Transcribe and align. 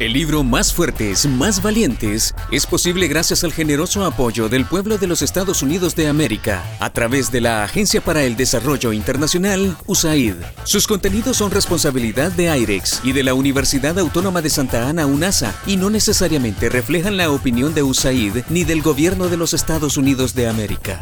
El 0.00 0.14
libro 0.14 0.42
Más 0.42 0.72
fuertes, 0.72 1.26
más 1.26 1.60
valientes 1.60 2.34
es 2.50 2.64
posible 2.64 3.06
gracias 3.06 3.44
al 3.44 3.52
generoso 3.52 4.02
apoyo 4.06 4.48
del 4.48 4.64
pueblo 4.64 4.96
de 4.96 5.06
los 5.06 5.20
Estados 5.20 5.62
Unidos 5.62 5.94
de 5.94 6.08
América 6.08 6.64
a 6.80 6.88
través 6.90 7.30
de 7.30 7.42
la 7.42 7.64
Agencia 7.64 8.00
para 8.00 8.22
el 8.22 8.34
Desarrollo 8.34 8.94
Internacional, 8.94 9.76
USAID. 9.86 10.36
Sus 10.64 10.86
contenidos 10.86 11.36
son 11.36 11.50
responsabilidad 11.50 12.32
de 12.32 12.44
IREX 12.44 13.02
y 13.04 13.12
de 13.12 13.24
la 13.24 13.34
Universidad 13.34 13.98
Autónoma 13.98 14.40
de 14.40 14.48
Santa 14.48 14.88
Ana, 14.88 15.04
UNASA, 15.04 15.54
y 15.66 15.76
no 15.76 15.90
necesariamente 15.90 16.70
reflejan 16.70 17.18
la 17.18 17.30
opinión 17.30 17.74
de 17.74 17.82
USAID 17.82 18.44
ni 18.48 18.64
del 18.64 18.80
gobierno 18.80 19.28
de 19.28 19.36
los 19.36 19.52
Estados 19.52 19.98
Unidos 19.98 20.34
de 20.34 20.48
América. 20.48 20.98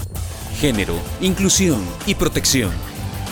Género, 0.59 1.01
inclusión 1.21 1.81
y 2.05 2.17
protección. 2.17 2.73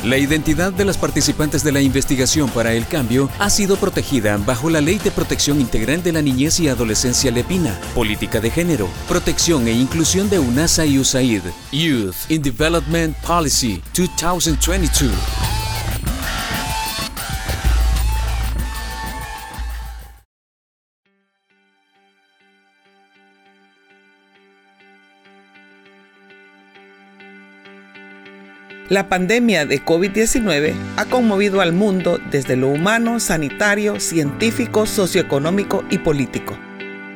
La 0.05 0.19
identidad 0.19 0.73
de 0.73 0.85
las 0.85 0.99
participantes 0.99 1.65
de 1.65 1.73
la 1.73 1.81
investigación 1.81 2.49
para 2.51 2.75
el 2.75 2.87
cambio 2.87 3.29
ha 3.39 3.51
sido 3.51 3.77
protegida 3.77 4.37
bajo 4.37 4.71
la 4.71 4.81
Ley 4.81 4.99
de 4.99 5.11
Protección 5.11 5.61
Integral 5.61 6.03
de 6.03 6.13
la 6.13 6.23
Niñez 6.23 6.61
y 6.61 6.69
Adolescencia 6.69 7.31
Lepina, 7.31 7.79
Política 7.95 8.41
de 8.41 8.51
Género, 8.51 8.89
Protección 9.09 9.67
e 9.67 9.73
Inclusión 9.73 10.29
de 10.29 10.39
UNASA 10.39 10.87
y 10.87 10.99
USAID, 10.99 11.43
Youth 11.73 12.15
in 12.29 12.43
Development 12.43 13.17
Policy 13.19 13.83
2022. 13.95 15.46
La 28.89 29.09
pandemia 29.09 29.67
de 29.67 29.85
COVID-19 29.85 30.73
ha 30.97 31.07
conmovido 31.07 31.61
al 31.61 31.73
mundo 31.73 32.21
desde 32.31 32.55
lo 32.55 32.69
humano, 32.69 33.19
sanitario, 33.19 33.99
científico, 33.99 34.87
socioeconómico 34.87 35.85
y 35.91 35.99
político. 35.99 36.57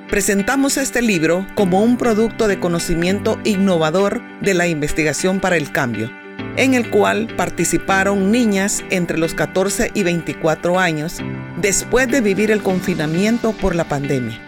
Presentamos 0.08 0.76
este 0.76 1.00
libro 1.00 1.46
como 1.54 1.80
un 1.84 1.96
producto 1.96 2.48
de 2.48 2.58
conocimiento 2.58 3.38
innovador 3.44 4.20
de 4.40 4.54
la 4.54 4.66
investigación 4.66 5.38
para 5.38 5.56
el 5.56 5.70
cambio, 5.70 6.10
en 6.56 6.74
el 6.74 6.90
cual 6.90 7.28
participaron 7.36 8.32
niñas 8.32 8.82
entre 8.90 9.16
los 9.16 9.34
14 9.34 9.92
y 9.94 10.02
24 10.02 10.80
años 10.80 11.18
después 11.60 12.08
de 12.08 12.20
vivir 12.20 12.50
el 12.50 12.64
confinamiento 12.64 13.52
por 13.52 13.76
la 13.76 13.84
pandemia. 13.84 14.40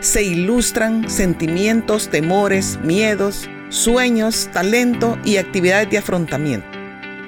Se 0.00 0.24
ilustran 0.24 1.08
sentimientos, 1.08 2.08
temores, 2.08 2.80
miedos, 2.82 3.48
sueños, 3.74 4.48
talento 4.52 5.18
y 5.24 5.36
actividades 5.36 5.90
de 5.90 5.98
afrontamiento, 5.98 6.66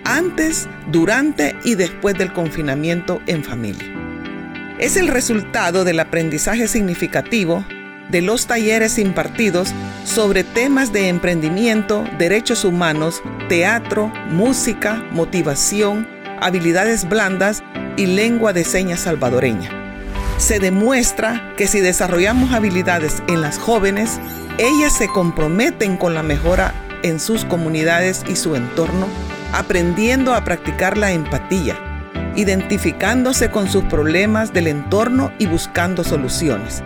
antes, 0.05 0.69
durante 0.93 1.57
y 1.65 1.75
después 1.75 2.17
del 2.17 2.33
confinamiento 2.33 3.21
en 3.27 3.43
familia. 3.43 3.93
Es 4.79 4.97
el 4.97 5.09
resultado 5.09 5.85
del 5.85 5.99
aprendizaje 5.99 6.69
significativo 6.69 7.65
de 8.11 8.23
los 8.23 8.47
talleres 8.47 8.99
impartidos 8.99 9.71
sobre 10.05 10.45
temas 10.45 10.93
de 10.93 11.09
emprendimiento, 11.09 12.05
derechos 12.17 12.65
humanos, 12.65 13.23
teatro, 13.49 14.13
música, 14.31 15.05
motivación, 15.11 16.07
habilidades 16.41 17.09
blandas 17.09 17.65
y 17.97 18.07
lengua 18.07 18.53
de 18.53 18.63
señas 18.63 19.01
salvadoreña. 19.01 19.71
Se 20.39 20.61
demuestra 20.61 21.55
que 21.57 21.67
si 21.67 21.81
desarrollamos 21.81 22.53
habilidades 22.53 23.23
en 23.27 23.41
las 23.41 23.59
jóvenes, 23.59 24.21
ellas 24.59 24.97
se 24.97 25.09
comprometen 25.09 25.97
con 25.97 26.15
la 26.15 26.23
mejora 26.23 26.75
en 27.03 27.21
sus 27.21 27.45
comunidades 27.45 28.25
y 28.29 28.37
su 28.37 28.57
entorno, 28.57 29.07
aprendiendo 29.53 30.35
a 30.35 30.45
practicar 30.45 30.97
la 30.97 31.13
empatía, 31.13 31.77
identificándose 32.37 33.51
con 33.51 33.69
sus 33.69 33.85
problemas 33.85 34.53
del 34.53 34.67
entorno 34.67 35.33
y 35.39 35.47
buscando 35.47 36.05
soluciones. 36.05 36.83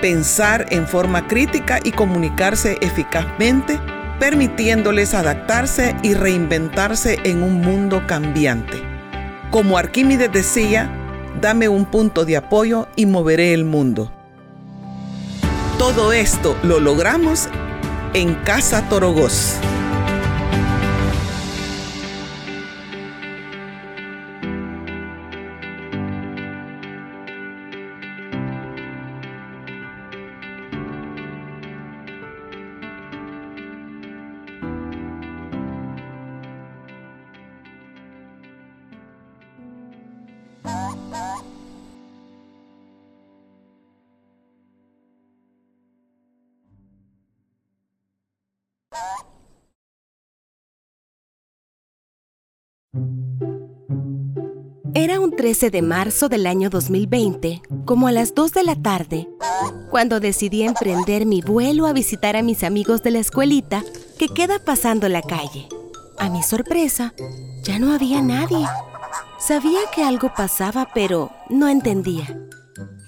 Pensar 0.00 0.66
en 0.70 0.86
forma 0.86 1.26
crítica 1.26 1.80
y 1.82 1.92
comunicarse 1.92 2.78
eficazmente, 2.80 3.78
permitiéndoles 4.18 5.14
adaptarse 5.14 5.96
y 6.02 6.14
reinventarse 6.14 7.18
en 7.24 7.42
un 7.42 7.60
mundo 7.60 8.02
cambiante. 8.06 8.82
Como 9.50 9.78
Arquímedes 9.78 10.32
decía, 10.32 10.90
dame 11.40 11.68
un 11.68 11.86
punto 11.86 12.24
de 12.24 12.36
apoyo 12.36 12.88
y 12.96 13.06
moveré 13.06 13.54
el 13.54 13.64
mundo. 13.64 14.12
Todo 15.78 16.12
esto 16.12 16.56
lo 16.62 16.78
logramos 16.78 17.48
en 18.14 18.34
Casa 18.36 18.88
Torogós. 18.88 19.56
Era 55.04 55.20
un 55.20 55.36
13 55.36 55.70
de 55.70 55.82
marzo 55.82 56.30
del 56.30 56.46
año 56.46 56.70
2020, 56.70 57.60
como 57.84 58.08
a 58.08 58.12
las 58.12 58.34
2 58.34 58.52
de 58.52 58.64
la 58.64 58.74
tarde, 58.74 59.28
cuando 59.90 60.18
decidí 60.18 60.62
emprender 60.62 61.26
mi 61.26 61.42
vuelo 61.42 61.84
a 61.84 61.92
visitar 61.92 62.36
a 62.36 62.42
mis 62.42 62.64
amigos 62.64 63.02
de 63.02 63.10
la 63.10 63.18
escuelita 63.18 63.84
que 64.18 64.28
queda 64.28 64.58
pasando 64.58 65.06
la 65.10 65.20
calle. 65.20 65.68
A 66.18 66.30
mi 66.30 66.42
sorpresa, 66.42 67.12
ya 67.62 67.78
no 67.78 67.92
había 67.92 68.22
nadie. 68.22 68.66
Sabía 69.38 69.80
que 69.94 70.02
algo 70.02 70.32
pasaba, 70.34 70.88
pero 70.94 71.30
no 71.50 71.68
entendía. 71.68 72.40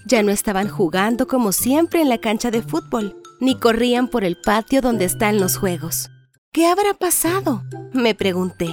Ya 0.07 0.23
no 0.23 0.33
estaban 0.33 0.69
jugando 0.69 1.27
como 1.27 1.51
siempre 1.51 2.03
en 2.03 2.11
la 2.11 2.19
cancha 2.19 2.51
de 2.51 2.61
fútbol, 2.61 3.17
ni 3.41 3.59
corrían 3.59 4.09
por 4.09 4.23
el 4.23 4.37
patio 4.37 4.83
donde 4.83 5.07
están 5.07 5.41
los 5.41 5.57
juegos. 5.57 6.11
¿Qué 6.53 6.67
habrá 6.67 6.93
pasado? 6.93 7.63
Me 7.95 8.15
pregunté. 8.15 8.69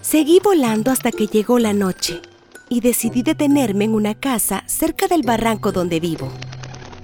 Seguí 0.00 0.40
volando 0.42 0.90
hasta 0.90 1.10
que 1.10 1.26
llegó 1.26 1.58
la 1.58 1.72
noche 1.72 2.20
y 2.68 2.80
decidí 2.80 3.22
detenerme 3.22 3.84
en 3.84 3.94
una 3.94 4.14
casa 4.14 4.64
cerca 4.66 5.08
del 5.08 5.22
barranco 5.22 5.72
donde 5.72 6.00
vivo. 6.00 6.30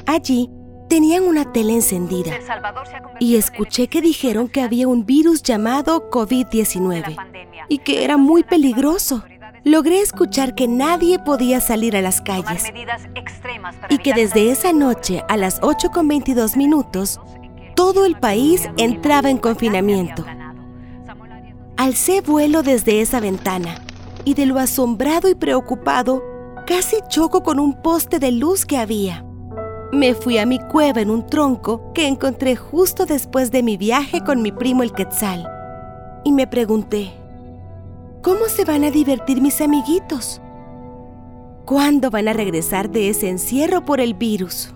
Allí 0.06 0.50
tenían 0.88 1.24
una 1.24 1.52
tele 1.52 1.74
encendida 1.74 2.32
y 3.18 3.36
escuché 3.36 3.88
que 3.88 4.02
dijeron 4.02 4.48
que 4.48 4.60
había 4.60 4.88
un 4.88 5.06
virus 5.06 5.42
llamado 5.42 6.10
COVID-19 6.10 7.16
y 7.68 7.78
que 7.78 8.04
era 8.04 8.16
muy 8.16 8.42
peligroso. 8.42 9.24
Logré 9.64 10.00
escuchar 10.00 10.54
que 10.56 10.66
nadie 10.66 11.20
podía 11.20 11.60
salir 11.60 11.96
a 11.96 12.02
las 12.02 12.20
calles 12.20 12.64
y 13.88 13.98
que 13.98 14.12
desde 14.12 14.50
esa 14.50 14.72
noche 14.72 15.22
a 15.28 15.36
las 15.36 15.60
8.22 15.60 16.56
minutos 16.56 17.20
todo 17.76 18.04
el 18.04 18.18
país 18.18 18.68
entraba 18.76 19.30
en 19.30 19.38
confinamiento. 19.38 20.24
Alcé 21.82 22.20
vuelo 22.20 22.62
desde 22.62 23.00
esa 23.00 23.18
ventana 23.18 23.74
y 24.24 24.34
de 24.34 24.46
lo 24.46 24.60
asombrado 24.60 25.28
y 25.28 25.34
preocupado, 25.34 26.22
casi 26.64 26.98
choco 27.08 27.42
con 27.42 27.58
un 27.58 27.82
poste 27.82 28.20
de 28.20 28.30
luz 28.30 28.64
que 28.64 28.78
había. 28.78 29.26
Me 29.90 30.14
fui 30.14 30.38
a 30.38 30.46
mi 30.46 30.60
cueva 30.60 31.00
en 31.00 31.10
un 31.10 31.26
tronco 31.26 31.92
que 31.92 32.06
encontré 32.06 32.54
justo 32.54 33.04
después 33.04 33.50
de 33.50 33.64
mi 33.64 33.76
viaje 33.76 34.20
con 34.20 34.42
mi 34.42 34.52
primo 34.52 34.84
el 34.84 34.92
Quetzal. 34.92 35.44
Y 36.22 36.30
me 36.30 36.46
pregunté, 36.46 37.14
¿cómo 38.22 38.46
se 38.46 38.64
van 38.64 38.84
a 38.84 38.92
divertir 38.92 39.40
mis 39.40 39.60
amiguitos? 39.60 40.40
¿Cuándo 41.64 42.10
van 42.10 42.28
a 42.28 42.32
regresar 42.32 42.90
de 42.90 43.08
ese 43.08 43.28
encierro 43.28 43.84
por 43.84 44.00
el 44.00 44.14
virus? 44.14 44.72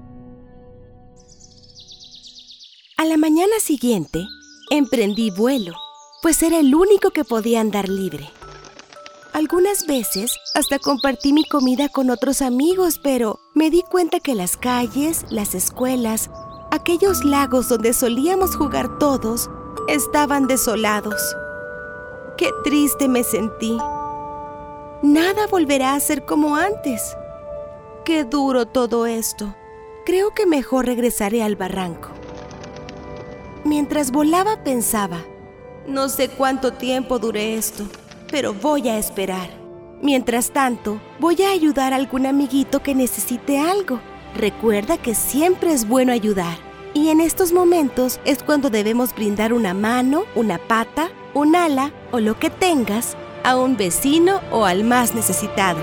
A 2.97 3.05
la 3.05 3.17
mañana 3.17 3.61
siguiente, 3.61 4.25
emprendí 4.71 5.31
vuelo 5.31 5.86
pues 6.27 6.43
era 6.43 6.59
el 6.59 6.75
único 6.75 7.13
que 7.13 7.23
podía 7.23 7.61
andar 7.61 7.89
libre. 7.89 8.29
Algunas 9.33 9.87
veces 9.87 10.37
hasta 10.57 10.81
compartí 10.81 11.33
mi 11.33 11.45
comida 11.45 11.89
con 11.89 12.11
otros 12.11 12.43
amigos, 12.43 12.99
pero 12.99 13.39
me 13.55 13.71
di 13.71 13.85
cuenta 13.89 14.19
que 14.19 14.35
las 14.35 14.57
calles, 14.57 15.25
las 15.31 15.55
escuelas, 15.55 16.29
aquellos 16.73 17.25
lagos 17.25 17.69
donde 17.69 17.93
solíamos 17.93 18.57
jugar 18.57 18.99
todos, 18.99 19.49
estaban 19.87 20.49
desolados. 20.49 21.37
Qué 22.37 22.51
triste 22.65 23.07
me 23.07 23.23
sentí. 23.23 23.79
Nada 25.03 25.47
volverá 25.49 25.95
a 25.95 26.01
ser 26.01 26.25
como 26.25 26.57
antes. 26.57 27.17
Qué 28.05 28.25
duro 28.25 28.67
todo 28.67 29.07
esto. 29.07 29.55
Creo 30.05 30.35
que 30.35 30.45
mejor 30.45 30.87
regresaré 30.87 31.45
al 31.45 31.55
barranco. 31.55 32.09
Mientras 33.65 34.11
volaba 34.11 34.65
pensaba, 34.65 35.25
no 35.89 36.09
sé 36.09 36.29
cuánto 36.29 36.73
tiempo 36.73 37.19
dure 37.19 37.57
esto, 37.57 37.85
pero 38.31 38.53
voy 38.53 38.89
a 38.89 38.99
esperar. 38.99 39.49
Mientras 40.03 40.51
tanto, 40.51 41.01
voy 41.21 41.43
a 41.43 41.51
ayudar 41.51 41.93
a 41.93 41.97
algún 41.97 42.27
amiguito 42.27 42.83
que 42.83 42.95
necesite 42.95 43.59
algo. 43.59 44.01
Recuerda 44.35 44.99
que 44.99 45.15
siempre 45.15 45.73
es 45.73 45.89
bueno 45.89 46.13
ayudar. 46.13 46.59
Y 46.93 47.09
en 47.09 47.21
estos 47.21 47.53
momentos 47.53 48.21
es 48.25 48.43
cuando 48.43 48.71
debemos 48.71 49.15
brindar 49.15 49.53
una 49.53 49.75
mano, 49.75 50.25
una 50.35 50.59
pata, 50.59 51.11
un 51.35 51.55
ala 51.55 51.93
o 52.11 52.21
lo 52.21 52.39
que 52.39 52.51
tengas 52.51 53.17
a 53.45 53.57
un 53.57 53.77
vecino 53.77 54.41
o 54.51 54.65
al 54.65 54.85
más 54.85 55.15
necesitado. 55.15 55.79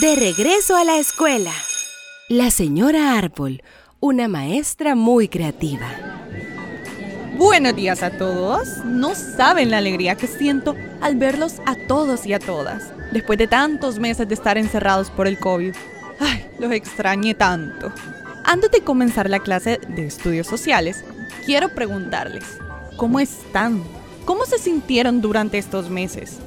De 0.00 0.14
regreso 0.14 0.76
a 0.76 0.84
la 0.84 0.98
escuela. 0.98 1.52
La 2.28 2.50
señora 2.52 3.18
Árbol, 3.18 3.62
una 4.00 4.28
maestra 4.28 4.94
muy 4.94 5.28
creativa. 5.28 5.86
Buenos 7.36 7.76
días 7.76 8.02
a 8.02 8.10
todos. 8.10 8.82
No 8.86 9.14
saben 9.14 9.70
la 9.70 9.76
alegría 9.76 10.14
que 10.14 10.26
siento 10.26 10.74
al 11.02 11.16
verlos 11.16 11.56
a 11.66 11.74
todos 11.74 12.24
y 12.24 12.32
a 12.32 12.38
todas, 12.38 12.94
después 13.12 13.38
de 13.38 13.46
tantos 13.46 13.98
meses 13.98 14.26
de 14.26 14.32
estar 14.32 14.56
encerrados 14.56 15.10
por 15.10 15.26
el 15.26 15.38
COVID. 15.38 15.74
Ay, 16.18 16.46
los 16.58 16.72
extrañé 16.72 17.34
tanto. 17.34 17.92
Antes 18.42 18.70
de 18.70 18.80
comenzar 18.80 19.28
la 19.28 19.40
clase 19.40 19.78
de 19.88 20.06
estudios 20.06 20.46
sociales, 20.46 21.04
quiero 21.44 21.68
preguntarles, 21.74 22.44
¿cómo 22.96 23.20
están? 23.20 23.82
¿Cómo 24.24 24.46
se 24.46 24.58
sintieron 24.58 25.20
durante 25.20 25.58
estos 25.58 25.90
meses? 25.90 26.38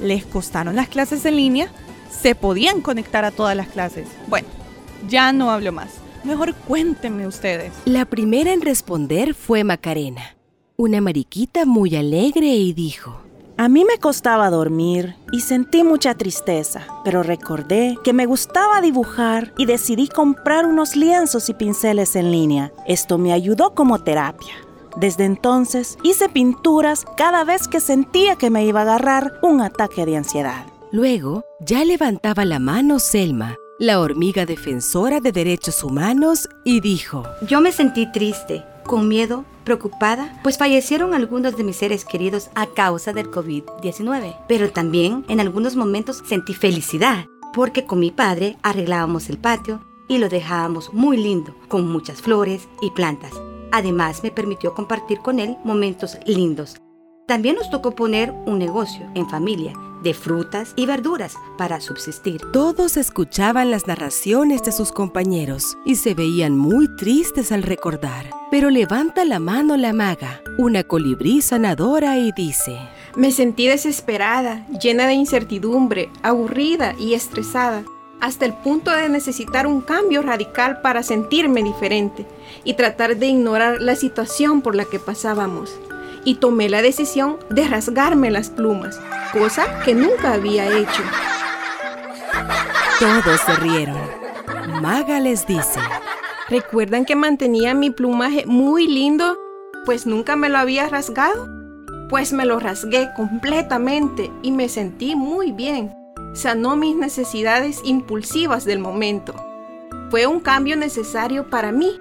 ¿Les 0.00 0.24
costaron 0.24 0.76
las 0.76 0.88
clases 0.88 1.24
en 1.24 1.34
línea? 1.34 1.68
¿Se 2.12 2.36
podían 2.36 2.80
conectar 2.80 3.24
a 3.24 3.32
todas 3.32 3.56
las 3.56 3.66
clases? 3.66 4.06
Bueno, 4.28 4.46
ya 5.08 5.32
no 5.32 5.50
hablo 5.50 5.72
más. 5.72 6.01
Mejor 6.24 6.54
cuéntenme 6.54 7.26
ustedes. 7.26 7.72
La 7.84 8.04
primera 8.04 8.52
en 8.52 8.60
responder 8.60 9.34
fue 9.34 9.64
Macarena, 9.64 10.36
una 10.76 11.00
mariquita 11.00 11.64
muy 11.64 11.96
alegre 11.96 12.46
y 12.46 12.72
dijo, 12.72 13.22
a 13.56 13.68
mí 13.68 13.84
me 13.84 13.98
costaba 13.98 14.50
dormir 14.50 15.14
y 15.30 15.40
sentí 15.40 15.84
mucha 15.84 16.14
tristeza, 16.14 16.86
pero 17.04 17.22
recordé 17.22 17.98
que 18.02 18.12
me 18.12 18.26
gustaba 18.26 18.80
dibujar 18.80 19.52
y 19.58 19.66
decidí 19.66 20.08
comprar 20.08 20.66
unos 20.66 20.96
lienzos 20.96 21.48
y 21.48 21.54
pinceles 21.54 22.16
en 22.16 22.32
línea. 22.32 22.72
Esto 22.86 23.18
me 23.18 23.32
ayudó 23.32 23.74
como 23.74 24.02
terapia. 24.02 24.54
Desde 24.96 25.24
entonces 25.24 25.98
hice 26.02 26.28
pinturas 26.28 27.04
cada 27.16 27.44
vez 27.44 27.68
que 27.68 27.80
sentía 27.80 28.36
que 28.36 28.50
me 28.50 28.64
iba 28.64 28.80
a 28.80 28.82
agarrar 28.84 29.34
un 29.42 29.60
ataque 29.60 30.06
de 30.06 30.16
ansiedad. 30.16 30.66
Luego, 30.90 31.44
ya 31.60 31.84
levantaba 31.84 32.44
la 32.44 32.58
mano 32.58 32.98
Selma, 32.98 33.56
la 33.78 34.00
hormiga 34.00 34.46
defensora 34.46 35.20
de 35.20 35.32
derechos 35.32 35.82
humanos, 35.82 36.48
y 36.64 36.80
dijo, 36.80 37.24
Yo 37.48 37.60
me 37.60 37.72
sentí 37.72 38.10
triste, 38.12 38.64
con 38.84 39.08
miedo, 39.08 39.44
preocupada, 39.64 40.40
pues 40.42 40.58
fallecieron 40.58 41.14
algunos 41.14 41.56
de 41.56 41.64
mis 41.64 41.76
seres 41.76 42.04
queridos 42.04 42.50
a 42.54 42.66
causa 42.66 43.12
del 43.12 43.30
COVID-19. 43.30 44.36
Pero 44.48 44.70
también 44.70 45.24
en 45.28 45.40
algunos 45.40 45.76
momentos 45.76 46.22
sentí 46.26 46.54
felicidad, 46.54 47.26
porque 47.54 47.86
con 47.86 48.00
mi 48.00 48.10
padre 48.10 48.56
arreglábamos 48.62 49.28
el 49.28 49.38
patio 49.38 49.80
y 50.08 50.18
lo 50.18 50.28
dejábamos 50.28 50.92
muy 50.92 51.16
lindo, 51.16 51.54
con 51.68 51.88
muchas 51.90 52.20
flores 52.20 52.68
y 52.80 52.90
plantas. 52.90 53.32
Además 53.70 54.22
me 54.22 54.30
permitió 54.30 54.74
compartir 54.74 55.18
con 55.20 55.38
él 55.38 55.56
momentos 55.64 56.18
lindos. 56.26 56.81
También 57.26 57.56
nos 57.56 57.70
tocó 57.70 57.92
poner 57.92 58.32
un 58.46 58.58
negocio 58.58 59.08
en 59.14 59.28
familia 59.28 59.74
de 60.02 60.14
frutas 60.14 60.72
y 60.76 60.86
verduras 60.86 61.36
para 61.56 61.80
subsistir. 61.80 62.40
Todos 62.52 62.96
escuchaban 62.96 63.70
las 63.70 63.86
narraciones 63.86 64.62
de 64.64 64.72
sus 64.72 64.92
compañeros 64.92 65.78
y 65.84 65.94
se 65.96 66.14
veían 66.14 66.56
muy 66.56 66.94
tristes 66.96 67.52
al 67.52 67.62
recordar. 67.62 68.30
Pero 68.50 68.68
levanta 68.70 69.24
la 69.24 69.38
mano 69.38 69.76
la 69.76 69.92
maga, 69.92 70.42
una 70.58 70.82
colibrí 70.82 71.40
sanadora, 71.40 72.18
y 72.18 72.32
dice, 72.32 72.76
Me 73.14 73.30
sentí 73.30 73.68
desesperada, 73.68 74.66
llena 74.80 75.06
de 75.06 75.14
incertidumbre, 75.14 76.10
aburrida 76.22 76.94
y 76.98 77.14
estresada 77.14 77.84
hasta 78.20 78.44
el 78.44 78.52
punto 78.52 78.92
de 78.92 79.08
necesitar 79.08 79.66
un 79.66 79.80
cambio 79.80 80.22
radical 80.22 80.80
para 80.80 81.02
sentirme 81.02 81.64
diferente 81.64 82.24
y 82.62 82.74
tratar 82.74 83.16
de 83.16 83.26
ignorar 83.26 83.80
la 83.80 83.96
situación 83.96 84.62
por 84.62 84.76
la 84.76 84.84
que 84.84 85.00
pasábamos 85.00 85.76
y 86.24 86.36
tomé 86.36 86.68
la 86.68 86.82
decisión 86.82 87.38
de 87.50 87.66
rasgarme 87.66 88.30
las 88.30 88.50
plumas, 88.50 89.00
cosa 89.32 89.80
que 89.84 89.94
nunca 89.94 90.32
había 90.32 90.68
hecho. 90.76 91.02
Todos 92.98 93.40
se 93.40 93.56
rieron. 93.56 93.98
Maga 94.80 95.20
les 95.20 95.46
dice, 95.46 95.80
¿recuerdan 96.48 97.04
que 97.04 97.16
mantenía 97.16 97.74
mi 97.74 97.90
plumaje 97.90 98.44
muy 98.46 98.86
lindo? 98.86 99.38
Pues 99.84 100.06
nunca 100.06 100.36
me 100.36 100.48
lo 100.48 100.58
había 100.58 100.88
rasgado. 100.88 101.48
Pues 102.08 102.32
me 102.32 102.44
lo 102.44 102.60
rasgué 102.60 103.10
completamente 103.16 104.30
y 104.42 104.52
me 104.52 104.68
sentí 104.68 105.16
muy 105.16 105.50
bien. 105.50 105.92
Sanó 106.34 106.76
mis 106.76 106.94
necesidades 106.94 107.80
impulsivas 107.84 108.64
del 108.64 108.78
momento. 108.78 109.34
Fue 110.10 110.26
un 110.26 110.40
cambio 110.40 110.76
necesario 110.76 111.48
para 111.48 111.72
mí 111.72 111.98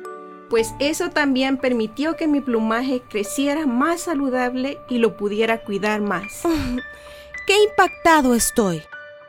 pues 0.52 0.76
eso 0.80 1.10
también 1.12 1.56
permitió 1.56 2.18
que 2.18 2.28
mi 2.28 2.42
plumaje 2.42 3.02
creciera 3.08 3.66
más 3.66 4.02
saludable 4.02 4.80
y 4.90 4.98
lo 4.98 5.16
pudiera 5.16 5.64
cuidar 5.64 6.02
más. 6.02 6.42
¡Qué 7.48 7.64
impactado 7.64 8.36
estoy! 8.36 8.84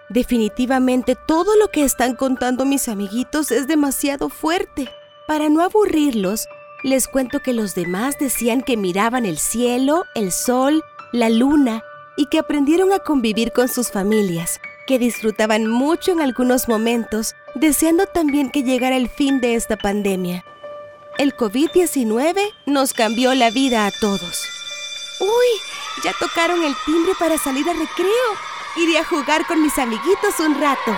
Definitivamente 0.09 1.17
todo 1.29 1.57
lo 1.57 1.69
que 1.69 1.85
están 1.85 2.17
contando 2.17 2.65
mis 2.65 2.89
amiguitos 2.89 3.53
es 3.53 3.69
demasiado 3.69 4.31
fuerte. 4.31 4.89
Para 5.29 5.49
no 5.49 5.63
aburrirlos, 5.63 6.49
les 6.83 7.07
cuento 7.07 7.39
que 7.39 7.53
los 7.53 7.77
demás 7.77 8.19
decían 8.19 8.61
que 8.61 8.77
miraban 8.77 9.25
el 9.25 9.39
cielo, 9.39 10.03
el 10.17 10.33
sol, 10.33 10.83
la 11.13 11.31
luna 11.31 11.85
y 12.17 12.27
que 12.27 12.41
aprendieron 12.41 12.93
a 12.93 12.99
convivir 12.99 13.53
con 13.53 13.69
sus 13.69 13.93
familias, 13.93 14.61
que 14.89 14.99
disfrutaban 14.99 15.69
mucho 15.69 16.11
en 16.11 16.21
algunos 16.21 16.69
momentos, 16.69 17.37
deseando 17.55 18.07
también 18.07 18.51
que 18.51 18.65
llegara 18.65 18.97
el 18.97 19.09
fin 19.09 19.41
de 19.41 19.55
esta 19.55 19.77
pandemia 19.77 20.45
el 21.19 21.37
COVID-19 21.37 22.53
nos 22.67 22.93
cambió 22.93 23.35
la 23.35 23.51
vida 23.51 23.87
a 23.87 23.91
todos. 23.91 24.49
Uy, 25.21 25.61
ya 26.05 26.13
tocaron 26.19 26.65
el 26.65 26.75
timbre 26.85 27.13
para 27.19 27.39
salir 27.39 27.69
a 27.69 27.73
recreo. 27.73 28.09
Iré 28.77 28.99
a 28.99 29.05
jugar 29.05 29.47
con 29.47 29.63
mis 29.63 29.79
amiguitos 29.79 30.41
un 30.41 30.61
rato. 30.61 30.97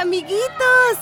Amiguitos, 0.00 0.98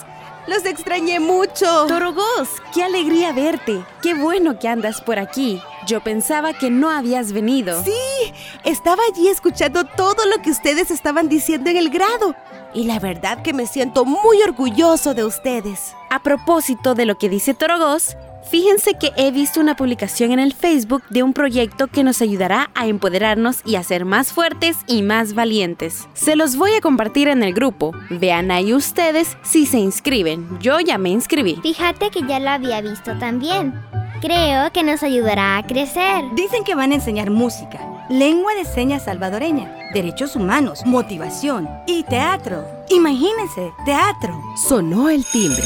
los 0.47 0.65
extrañé 0.65 1.21
mucho. 1.21 1.87
Torogos, 1.87 2.49
qué 2.75 2.83
alegría 2.83 3.33
verte. 3.33 3.85
Qué 4.03 4.15
bueno 4.15 4.59
que 4.59 4.69
andas 4.69 5.01
por 5.01 5.19
aquí. 5.19 5.63
Yo 5.87 6.01
pensaba 6.01 6.53
que 6.53 6.71
no 6.71 6.91
habías 6.91 7.33
venido. 7.33 7.83
Sí, 7.85 8.33
estaba 8.65 9.03
allí 9.13 9.29
escuchando 9.29 9.85
todo 9.85 10.27
lo 10.27 10.43
que 10.43 10.51
ustedes 10.51 10.91
estaban 10.91 11.29
diciendo 11.29 11.71
en 11.71 11.77
el 11.77 11.91
grado. 11.91 12.35
Y 12.73 12.85
la 12.85 12.99
verdad 12.99 13.43
que 13.43 13.53
me 13.53 13.67
siento 13.67 14.05
muy 14.05 14.43
orgulloso 14.43 15.15
de 15.15 15.25
ustedes. 15.25 15.95
A 16.09 16.23
propósito 16.23 16.95
de 16.95 17.07
lo 17.07 17.19
que 17.19 17.29
dice 17.29 17.55
Torogos, 17.55 18.17
fíjense 18.49 18.95
que 18.95 19.13
he 19.17 19.31
visto 19.31 19.61
una 19.61 19.77
publicación 19.77 20.33
en 20.33 20.39
el 20.39 20.55
Facebook 20.55 21.03
de 21.11 21.23
un 21.23 21.33
proyecto 21.33 21.87
que 21.87 22.05
nos 22.05 22.23
ayudará 22.23 22.71
a 22.75 22.87
empoderarnos 22.87 23.61
y 23.65 23.77
a 23.77 23.83
ser 23.83 24.05
más 24.05 24.33
fuertes 24.33 24.79
y 24.87 25.03
más 25.03 25.35
valientes. 25.35 26.09
Se 26.15 26.37
los 26.37 26.57
voy 26.57 26.73
a 26.75 26.81
compartir 26.81 27.29
en 27.29 27.43
el 27.43 27.55
grupo. 27.55 27.93
Vean 28.11 28.51
ahí 28.51 28.75
ustedes 28.75 29.37
si 29.43 29.67
se 29.67 29.79
inscriben. 29.79 30.59
Yo 30.61 30.81
ya 30.81 30.99
me 30.99 31.11
inscribí. 31.11 31.59
Fíjate 31.63 32.11
que 32.11 32.23
ya 32.27 32.41
lo 32.41 32.51
había 32.51 32.81
visto 32.81 33.17
también. 33.19 33.75
Creo 34.21 34.71
que 34.73 34.83
nos 34.83 35.03
ayudará 35.03 35.57
a 35.57 35.67
crecer. 35.67 36.25
Dicen 36.35 36.63
que 36.63 36.75
van 36.75 36.93
a 36.93 36.97
enseñar 36.97 37.31
música, 37.31 37.81
lengua 38.11 38.55
de 38.55 38.67
señas 38.67 39.05
salvadoreña, 39.05 39.73
derechos 39.95 40.37
humanos, 40.37 40.85
motivación 40.85 41.69
y 41.87 42.03
teatro. 42.03 42.67
Imagínense, 42.91 43.73
teatro. 43.87 44.39
Sonó 44.69 45.09
el 45.09 45.25
timbre. 45.25 45.65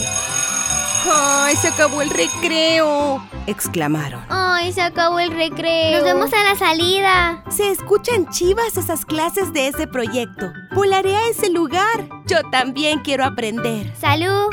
¡Ay, 1.06 1.56
se 1.56 1.68
acabó 1.68 2.00
el 2.02 2.10
recreo! 2.10 3.22
exclamaron. 3.46 4.24
¡Ay, 4.30 4.72
se 4.72 4.80
acabó 4.80 5.18
el 5.20 5.30
recreo! 5.30 5.96
¡Nos 5.96 6.04
vemos 6.04 6.32
a 6.32 6.44
la 6.44 6.56
salida! 6.56 7.44
Se 7.50 7.70
escuchan 7.70 8.30
chivas 8.30 8.76
esas 8.76 9.04
clases 9.04 9.52
de 9.52 9.68
ese 9.68 9.86
proyecto. 9.86 10.50
Volaré 10.72 11.14
a 11.14 11.28
ese 11.28 11.50
lugar. 11.50 12.08
Yo 12.26 12.38
también 12.50 13.00
quiero 13.00 13.24
aprender. 13.24 13.94
¡Salud! 14.00 14.48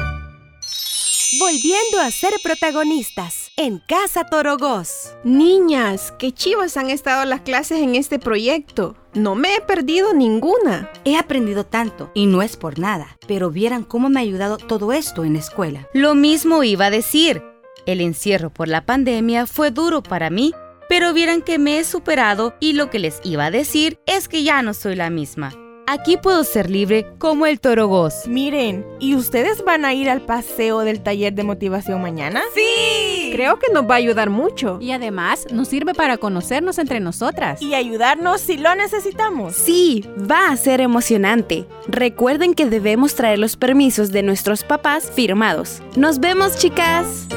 Volviendo 1.40 2.02
a 2.02 2.12
ser 2.12 2.34
protagonistas 2.44 3.41
en 3.62 3.78
Casa 3.78 4.24
Torogós. 4.24 5.16
Niñas, 5.24 6.12
qué 6.18 6.32
chivas 6.32 6.78
han 6.78 6.90
estado 6.90 7.26
las 7.26 7.42
clases 7.42 7.80
en 7.80 7.94
este 7.94 8.18
proyecto. 8.18 8.96
No 9.14 9.36
me 9.36 9.56
he 9.56 9.62
perdido 9.62 10.16
ninguna. 10.16 10.90
He 11.06 11.16
aprendido 11.16 11.64
tanto 11.64 12.10
y 12.16 12.26
no 12.26 12.42
es 12.42 12.58
por 12.58 12.80
nada, 12.80 13.18
pero 13.28 13.52
vieran 13.52 13.84
cómo 13.84 14.10
me 14.10 14.20
ha 14.20 14.24
ayudado 14.24 14.58
todo 14.58 14.94
esto 14.94 15.26
en 15.26 15.34
la 15.34 15.40
escuela. 15.40 15.88
Lo 15.94 16.16
mismo 16.16 16.64
iba 16.64 16.88
a 16.88 16.92
decir. 16.92 17.44
El 17.86 18.02
encierro 18.02 18.50
por 18.50 18.68
la 18.68 18.86
pandemia 18.86 19.46
fue 19.46 19.70
duro 19.70 20.02
para 20.02 20.32
mí, 20.32 20.54
pero 20.90 21.14
vieran 21.14 21.44
que 21.44 21.60
me 21.60 21.78
he 21.78 21.84
superado 21.84 22.56
y 22.60 22.74
lo 22.74 22.90
que 22.90 22.98
les 22.98 23.20
iba 23.24 23.46
a 23.46 23.52
decir 23.52 24.00
es 24.08 24.28
que 24.28 24.42
ya 24.44 24.64
no 24.64 24.74
soy 24.74 24.96
la 24.96 25.12
misma. 25.12 25.54
Aquí 25.92 26.16
puedo 26.16 26.46
ser 26.46 26.70
libre 26.70 27.06
como 27.18 27.46
el 27.46 27.60
torogos. 27.60 28.26
Miren, 28.26 28.86
¿y 29.02 29.14
ustedes 29.14 29.62
van 29.66 29.84
a 29.84 29.94
ir 29.94 30.10
al 30.10 30.22
paseo 30.22 30.80
del 30.80 31.04
taller 31.04 31.34
de 31.34 31.44
motivación 31.44 32.02
mañana? 32.02 32.44
¡Sí! 32.56 33.32
Creo 33.34 33.60
que 33.60 33.74
nos 33.74 33.84
va 33.84 33.96
a 33.96 33.98
ayudar 33.98 34.30
mucho. 34.30 34.78
Y 34.80 34.94
además 34.94 35.48
nos 35.52 35.68
sirve 35.68 35.94
para 35.94 36.16
conocernos 36.16 36.78
entre 36.78 37.02
nosotras. 37.02 37.62
Y 37.62 37.74
ayudarnos 37.74 38.40
si 38.40 38.56
lo 38.56 38.74
necesitamos. 38.74 39.54
Sí, 39.54 40.06
va 40.18 40.48
a 40.48 40.56
ser 40.56 40.80
emocionante. 40.80 41.68
Recuerden 41.90 42.54
que 42.54 42.68
debemos 42.68 43.16
traer 43.16 43.40
los 43.40 43.58
permisos 43.58 44.14
de 44.14 44.24
nuestros 44.24 44.64
papás 44.64 45.12
firmados. 45.14 45.82
Nos 45.98 46.22
vemos, 46.22 46.58
chicas. 46.58 47.28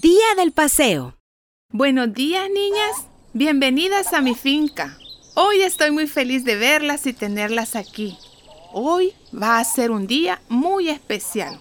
Día 0.00 0.34
del 0.36 0.52
paseo. 0.52 1.16
Buenos 1.72 2.14
días, 2.14 2.48
niñas. 2.54 3.08
Bienvenidas 3.32 4.12
a 4.12 4.20
mi 4.20 4.36
finca. 4.36 4.96
Hoy 5.38 5.60
estoy 5.60 5.90
muy 5.90 6.06
feliz 6.06 6.46
de 6.46 6.56
verlas 6.56 7.04
y 7.04 7.12
tenerlas 7.12 7.76
aquí. 7.76 8.16
Hoy 8.72 9.12
va 9.34 9.58
a 9.58 9.64
ser 9.64 9.90
un 9.90 10.06
día 10.06 10.40
muy 10.48 10.88
especial. 10.88 11.60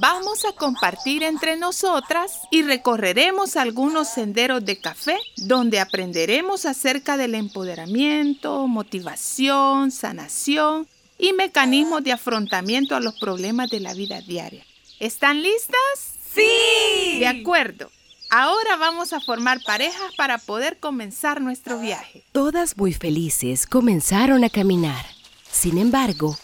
Vamos 0.00 0.44
a 0.44 0.50
compartir 0.50 1.22
entre 1.22 1.56
nosotras 1.56 2.40
y 2.50 2.62
recorreremos 2.62 3.56
algunos 3.56 4.08
senderos 4.08 4.64
de 4.64 4.80
café 4.80 5.16
donde 5.36 5.78
aprenderemos 5.78 6.66
acerca 6.66 7.16
del 7.16 7.36
empoderamiento, 7.36 8.66
motivación, 8.66 9.92
sanación 9.92 10.88
y 11.16 11.32
mecanismos 11.32 12.02
de 12.02 12.10
afrontamiento 12.10 12.96
a 12.96 13.00
los 13.00 13.14
problemas 13.20 13.70
de 13.70 13.78
la 13.78 13.94
vida 13.94 14.20
diaria. 14.20 14.64
¿Están 14.98 15.44
listas? 15.44 16.18
Sí. 16.34 17.20
De 17.20 17.28
acuerdo. 17.28 17.88
Ahora 18.30 18.76
vamos 18.76 19.12
a 19.12 19.20
formar 19.20 19.62
parejas 19.62 20.12
para 20.16 20.38
poder 20.38 20.78
comenzar 20.78 21.40
nuestro 21.40 21.78
viaje. 21.78 22.24
Todas 22.32 22.76
muy 22.76 22.92
felices 22.92 23.66
comenzaron 23.66 24.42
a 24.42 24.50
caminar. 24.50 25.06
Sin 25.50 25.78
embargo, 25.78 26.36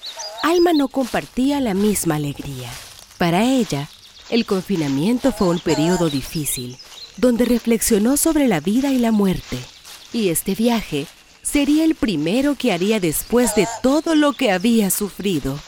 Alma 0.42 0.72
no 0.72 0.88
compartía 0.88 1.60
la 1.60 1.74
misma 1.74 2.16
alegría. 2.16 2.70
Para 3.18 3.44
ella, 3.44 3.88
el 4.30 4.46
confinamiento 4.46 5.32
fue 5.32 5.48
un 5.48 5.58
periodo 5.58 6.08
difícil, 6.08 6.78
donde 7.16 7.44
reflexionó 7.44 8.16
sobre 8.16 8.46
la 8.46 8.60
vida 8.60 8.90
y 8.92 8.98
la 8.98 9.10
muerte. 9.10 9.58
Y 10.12 10.28
este 10.28 10.54
viaje 10.54 11.06
sería 11.42 11.84
el 11.84 11.96
primero 11.96 12.54
que 12.54 12.72
haría 12.72 13.00
después 13.00 13.56
de 13.56 13.66
todo 13.82 14.14
lo 14.14 14.34
que 14.34 14.52
había 14.52 14.88
sufrido. 14.90 15.58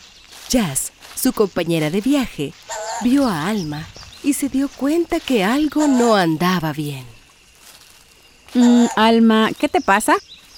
Jazz, 0.49 0.93
su 1.17 1.33
compañera 1.33 1.91
de 1.91 2.01
viaje, 2.01 2.53
vio 3.03 3.27
a 3.27 3.49
Alma 3.49 3.87
y 4.25 4.33
se 4.33 4.49
dio 4.49 4.69
cuenta 4.69 5.21
que 5.21 5.45
algo 5.45 5.87
no 5.87 6.17
andaba 6.17 6.73
bien. 6.73 7.05
Mm, 8.55 8.87
Alma, 8.97 9.51
¿qué 9.59 9.69
te 9.69 9.81
pasa? 9.81 10.15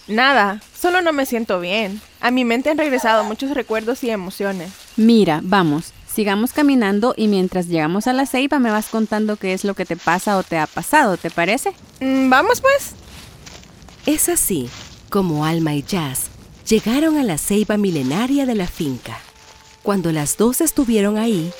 Nada, 0.06 0.62
solo 0.80 1.02
no 1.02 1.12
me 1.12 1.26
siento 1.26 1.58
bien. 1.60 2.00
A 2.20 2.30
mi 2.30 2.44
mente 2.44 2.70
han 2.70 2.78
regresado 2.78 3.24
muchos 3.24 3.50
recuerdos 3.50 4.04
y 4.04 4.10
emociones. 4.10 4.70
Mira, 4.96 5.40
vamos, 5.42 5.92
sigamos 6.06 6.52
caminando 6.52 7.14
y 7.16 7.26
mientras 7.28 7.66
llegamos 7.66 8.06
a 8.06 8.12
la 8.12 8.26
ceiba 8.26 8.58
me 8.58 8.70
vas 8.70 8.86
contando 8.86 9.36
qué 9.36 9.52
es 9.52 9.64
lo 9.64 9.74
que 9.74 9.84
te 9.84 9.96
pasa 9.96 10.38
o 10.38 10.42
te 10.44 10.58
ha 10.58 10.66
pasado, 10.66 11.16
¿te 11.16 11.30
parece? 11.30 11.72
Mm, 12.00 12.30
Vamos 12.30 12.60
pues. 12.60 12.92
Es 14.06 14.28
así 14.28 14.70
como 15.10 15.44
Alma 15.44 15.74
y 15.74 15.82
Jazz 15.82 16.30
llegaron 16.68 17.16
a 17.16 17.24
la 17.24 17.38
ceiba 17.38 17.76
milenaria 17.76 18.46
de 18.46 18.54
la 18.54 18.66
finca. 18.66 19.18
Cuando 19.82 20.12
las 20.12 20.36
dos 20.36 20.60
estuvieron 20.60 21.16
ahí, 21.16 21.52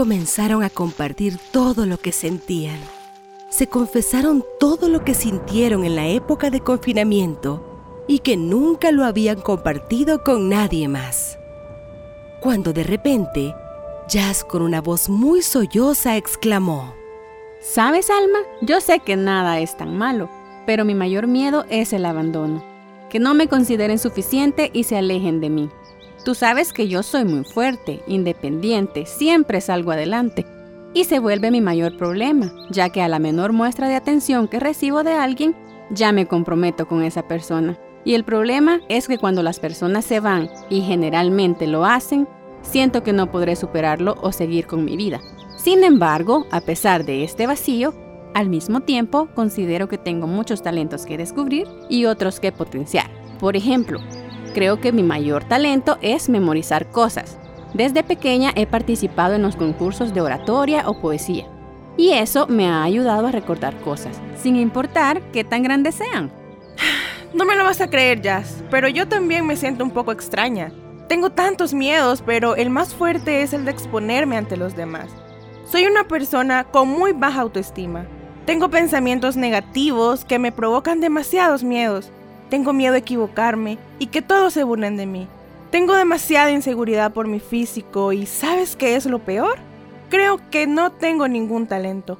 comenzaron 0.00 0.62
a 0.62 0.70
compartir 0.70 1.36
todo 1.52 1.84
lo 1.84 1.98
que 1.98 2.10
sentían. 2.10 2.78
Se 3.50 3.66
confesaron 3.66 4.42
todo 4.58 4.88
lo 4.88 5.04
que 5.04 5.12
sintieron 5.12 5.84
en 5.84 5.94
la 5.94 6.08
época 6.08 6.48
de 6.48 6.60
confinamiento 6.60 8.02
y 8.08 8.20
que 8.20 8.38
nunca 8.38 8.92
lo 8.92 9.04
habían 9.04 9.42
compartido 9.42 10.24
con 10.24 10.48
nadie 10.48 10.88
más. 10.88 11.38
Cuando 12.40 12.72
de 12.72 12.82
repente, 12.82 13.54
Jazz 14.08 14.42
con 14.42 14.62
una 14.62 14.80
voz 14.80 15.10
muy 15.10 15.42
solloza 15.42 16.16
exclamó, 16.16 16.94
¿Sabes, 17.60 18.08
Alma? 18.08 18.38
Yo 18.62 18.80
sé 18.80 19.00
que 19.00 19.16
nada 19.16 19.60
es 19.60 19.76
tan 19.76 19.98
malo, 19.98 20.30
pero 20.64 20.86
mi 20.86 20.94
mayor 20.94 21.26
miedo 21.26 21.66
es 21.68 21.92
el 21.92 22.06
abandono. 22.06 22.64
Que 23.10 23.18
no 23.18 23.34
me 23.34 23.48
consideren 23.48 23.98
suficiente 23.98 24.70
y 24.72 24.84
se 24.84 24.96
alejen 24.96 25.42
de 25.42 25.50
mí. 25.50 25.70
Tú 26.24 26.34
sabes 26.34 26.72
que 26.72 26.86
yo 26.86 27.02
soy 27.02 27.24
muy 27.24 27.44
fuerte, 27.44 28.02
independiente, 28.06 29.06
siempre 29.06 29.60
salgo 29.60 29.92
adelante. 29.92 30.44
Y 30.92 31.04
se 31.04 31.18
vuelve 31.18 31.50
mi 31.50 31.60
mayor 31.60 31.96
problema, 31.96 32.52
ya 32.70 32.90
que 32.90 33.00
a 33.00 33.08
la 33.08 33.18
menor 33.18 33.52
muestra 33.52 33.88
de 33.88 33.94
atención 33.94 34.48
que 34.48 34.60
recibo 34.60 35.02
de 35.02 35.12
alguien, 35.12 35.56
ya 35.90 36.12
me 36.12 36.26
comprometo 36.26 36.86
con 36.86 37.02
esa 37.02 37.26
persona. 37.26 37.78
Y 38.04 38.14
el 38.14 38.24
problema 38.24 38.80
es 38.88 39.08
que 39.08 39.18
cuando 39.18 39.42
las 39.42 39.60
personas 39.60 40.04
se 40.04 40.20
van, 40.20 40.50
y 40.68 40.82
generalmente 40.82 41.66
lo 41.66 41.84
hacen, 41.84 42.28
siento 42.62 43.02
que 43.02 43.12
no 43.12 43.30
podré 43.30 43.56
superarlo 43.56 44.16
o 44.20 44.32
seguir 44.32 44.66
con 44.66 44.84
mi 44.84 44.96
vida. 44.96 45.20
Sin 45.56 45.84
embargo, 45.84 46.46
a 46.50 46.60
pesar 46.60 47.04
de 47.04 47.24
este 47.24 47.46
vacío, 47.46 47.94
al 48.34 48.48
mismo 48.48 48.80
tiempo 48.80 49.28
considero 49.34 49.88
que 49.88 49.98
tengo 49.98 50.26
muchos 50.26 50.62
talentos 50.62 51.06
que 51.06 51.18
descubrir 51.18 51.66
y 51.88 52.04
otros 52.04 52.40
que 52.40 52.52
potenciar. 52.52 53.10
Por 53.38 53.56
ejemplo, 53.56 54.00
creo 54.52 54.80
que 54.80 54.92
mi 54.92 55.02
mayor 55.02 55.44
talento 55.44 55.98
es 56.02 56.28
memorizar 56.28 56.90
cosas. 56.90 57.38
Desde 57.74 58.02
pequeña 58.02 58.52
he 58.56 58.66
participado 58.66 59.34
en 59.34 59.42
los 59.42 59.56
concursos 59.56 60.12
de 60.12 60.20
oratoria 60.20 60.88
o 60.88 61.00
poesía. 61.00 61.46
Y 61.96 62.12
eso 62.12 62.46
me 62.46 62.68
ha 62.68 62.82
ayudado 62.82 63.26
a 63.26 63.32
recordar 63.32 63.78
cosas, 63.80 64.20
sin 64.36 64.56
importar 64.56 65.20
qué 65.32 65.44
tan 65.44 65.62
grandes 65.62 65.96
sean. 65.96 66.32
No 67.32 67.44
me 67.44 67.54
lo 67.54 67.62
vas 67.62 67.80
a 67.80 67.88
creer, 67.88 68.20
Jazz, 68.20 68.64
pero 68.72 68.88
yo 68.88 69.06
también 69.06 69.46
me 69.46 69.54
siento 69.54 69.84
un 69.84 69.92
poco 69.92 70.10
extraña. 70.10 70.72
Tengo 71.08 71.30
tantos 71.30 71.72
miedos, 71.72 72.24
pero 72.26 72.56
el 72.56 72.70
más 72.70 72.92
fuerte 72.92 73.42
es 73.42 73.52
el 73.52 73.64
de 73.64 73.70
exponerme 73.70 74.36
ante 74.36 74.56
los 74.56 74.74
demás. 74.74 75.10
Soy 75.64 75.86
una 75.86 76.08
persona 76.08 76.64
con 76.64 76.88
muy 76.88 77.12
baja 77.12 77.42
autoestima. 77.42 78.04
Tengo 78.46 78.68
pensamientos 78.68 79.36
negativos 79.36 80.24
que 80.24 80.40
me 80.40 80.50
provocan 80.50 81.00
demasiados 81.00 81.62
miedos. 81.62 82.10
Tengo 82.50 82.72
miedo 82.72 82.94
a 82.94 82.98
equivocarme 82.98 83.78
y 83.98 84.08
que 84.08 84.22
todos 84.22 84.52
se 84.52 84.64
burlen 84.64 84.96
de 84.96 85.06
mí. 85.06 85.28
Tengo 85.70 85.94
demasiada 85.94 86.50
inseguridad 86.50 87.12
por 87.12 87.28
mi 87.28 87.38
físico 87.38 88.12
y 88.12 88.26
¿sabes 88.26 88.74
qué 88.74 88.96
es 88.96 89.06
lo 89.06 89.20
peor? 89.20 89.56
Creo 90.08 90.40
que 90.50 90.66
no 90.66 90.90
tengo 90.90 91.28
ningún 91.28 91.68
talento. 91.68 92.18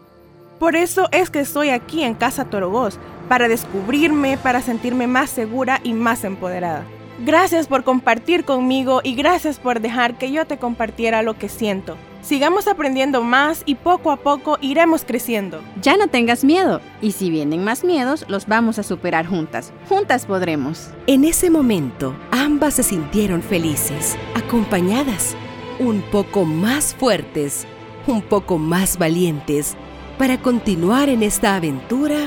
Por 0.60 0.76
eso 0.76 1.08
es 1.10 1.30
que 1.30 1.40
estoy 1.40 1.70
aquí 1.70 2.04
en 2.04 2.14
Casa 2.14 2.44
Torogós, 2.44 2.99
para 3.28 3.49
descubrirme, 3.49 4.38
para 4.38 4.60
sentirme 4.60 5.06
más 5.06 5.30
segura 5.30 5.80
y 5.82 5.94
más 5.94 6.22
empoderada. 6.22 6.84
Gracias 7.25 7.66
por 7.66 7.82
compartir 7.82 8.44
conmigo 8.44 9.00
y 9.02 9.14
gracias 9.14 9.58
por 9.58 9.80
dejar 9.80 10.16
que 10.16 10.30
yo 10.30 10.46
te 10.46 10.58
compartiera 10.58 11.22
lo 11.22 11.37
que 11.37 11.49
siento. 11.49 11.96
Sigamos 12.23 12.69
aprendiendo 12.69 13.23
más 13.23 13.62
y 13.65 13.77
poco 13.77 14.11
a 14.11 14.17
poco 14.17 14.59
iremos 14.61 15.05
creciendo. 15.05 15.62
Ya 15.81 15.97
no 15.97 16.09
tengas 16.09 16.45
miedo, 16.45 16.81
y 17.00 17.12
si 17.12 17.31
vienen 17.31 17.65
más 17.65 17.83
miedos, 17.83 18.27
los 18.29 18.47
vamos 18.47 18.79
a 18.79 18.83
superar 18.83 19.27
juntas. 19.27 19.73
Juntas 19.89 20.27
podremos. 20.27 20.91
En 21.07 21.25
ese 21.25 21.50
momento, 21.50 22.15
ambas 22.31 22.75
se 22.75 22.83
sintieron 22.83 23.43
felices, 23.43 24.17
acompañadas, 24.35 25.35
un 25.79 26.03
poco 26.03 26.45
más 26.45 26.95
fuertes, 26.95 27.67
un 28.07 28.21
poco 28.21 28.59
más 28.59 28.99
valientes, 28.99 29.77
para 30.19 30.37
continuar 30.43 31.09
en 31.09 31.23
esta 31.23 31.57
aventura 31.57 32.19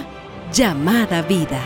llamada 0.51 1.21
vida. 1.21 1.61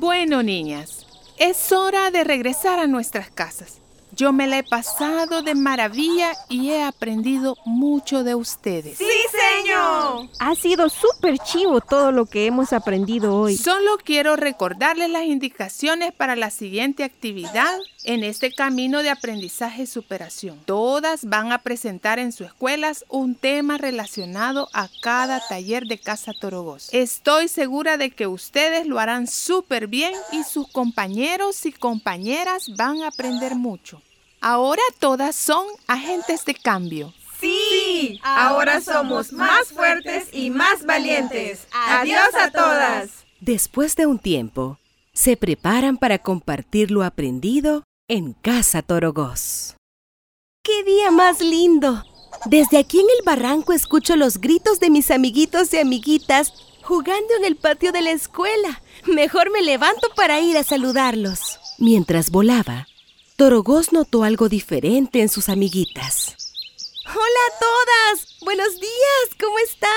Bueno, 0.00 0.44
niñas, 0.44 1.04
es 1.38 1.72
hora 1.72 2.12
de 2.12 2.22
regresar 2.22 2.78
a 2.78 2.86
nuestras 2.86 3.30
casas. 3.30 3.78
Yo 4.12 4.32
me 4.32 4.46
la 4.46 4.58
he 4.58 4.62
pasado 4.62 5.42
de 5.42 5.56
maravilla 5.56 6.34
y 6.48 6.70
he 6.70 6.84
aprendido 6.84 7.56
mucho 7.64 8.22
de 8.22 8.36
ustedes. 8.36 8.98
¡Sí, 8.98 9.04
Ha 10.40 10.54
sido 10.54 10.88
súper 10.88 11.38
chivo 11.38 11.80
todo 11.80 12.12
lo 12.12 12.26
que 12.26 12.46
hemos 12.46 12.72
aprendido 12.72 13.36
hoy. 13.36 13.56
Solo 13.56 13.98
quiero 14.02 14.36
recordarles 14.36 15.10
las 15.10 15.24
indicaciones 15.24 16.12
para 16.12 16.36
la 16.36 16.50
siguiente 16.50 17.04
actividad 17.04 17.78
en 18.04 18.24
este 18.24 18.52
camino 18.52 19.02
de 19.02 19.10
aprendizaje 19.10 19.82
y 19.82 19.86
superación. 19.86 20.58
Todas 20.64 21.24
van 21.24 21.52
a 21.52 21.58
presentar 21.58 22.18
en 22.18 22.32
sus 22.32 22.46
escuelas 22.46 23.04
un 23.08 23.34
tema 23.34 23.78
relacionado 23.78 24.68
a 24.72 24.88
cada 25.02 25.40
taller 25.46 25.84
de 25.84 25.98
Casa 25.98 26.32
Torogos. 26.32 26.88
Estoy 26.92 27.48
segura 27.48 27.96
de 27.96 28.10
que 28.10 28.26
ustedes 28.26 28.86
lo 28.86 28.98
harán 28.98 29.26
súper 29.26 29.86
bien 29.86 30.14
y 30.32 30.44
sus 30.44 30.68
compañeros 30.68 31.66
y 31.66 31.72
compañeras 31.72 32.70
van 32.76 33.02
a 33.02 33.08
aprender 33.08 33.54
mucho. 33.54 34.00
Ahora 34.40 34.82
todas 35.00 35.34
son 35.34 35.66
agentes 35.88 36.44
de 36.44 36.54
cambio. 36.54 37.12
Sí, 37.88 38.20
ahora 38.22 38.82
somos 38.82 39.32
más 39.32 39.68
fuertes 39.68 40.28
y 40.32 40.50
más 40.50 40.84
valientes. 40.84 41.66
Adiós 41.72 42.34
a 42.38 42.50
todas. 42.50 43.24
Después 43.40 43.96
de 43.96 44.04
un 44.06 44.18
tiempo, 44.18 44.78
se 45.14 45.38
preparan 45.38 45.96
para 45.96 46.18
compartir 46.18 46.90
lo 46.90 47.02
aprendido 47.02 47.84
en 48.06 48.34
Casa 48.34 48.82
Torogós. 48.82 49.74
¡Qué 50.62 50.84
día 50.84 51.10
más 51.10 51.40
lindo! 51.40 52.04
Desde 52.44 52.76
aquí 52.76 53.00
en 53.00 53.06
el 53.18 53.24
barranco 53.24 53.72
escucho 53.72 54.16
los 54.16 54.38
gritos 54.38 54.80
de 54.80 54.90
mis 54.90 55.10
amiguitos 55.10 55.72
y 55.72 55.78
amiguitas 55.78 56.52
jugando 56.82 57.34
en 57.38 57.46
el 57.46 57.56
patio 57.56 57.90
de 57.90 58.02
la 58.02 58.10
escuela. 58.10 58.82
Mejor 59.06 59.50
me 59.50 59.62
levanto 59.62 60.08
para 60.14 60.40
ir 60.40 60.58
a 60.58 60.62
saludarlos. 60.62 61.58
Mientras 61.78 62.30
volaba, 62.30 62.86
Torogos 63.36 63.92
notó 63.92 64.24
algo 64.24 64.50
diferente 64.50 65.22
en 65.22 65.30
sus 65.30 65.48
amiguitas. 65.48 66.37
Hola 67.10 67.20
a 67.20 67.58
todas. 67.58 68.36
Buenos 68.44 68.78
días. 68.78 69.40
¿Cómo 69.40 69.58
están? 69.60 69.88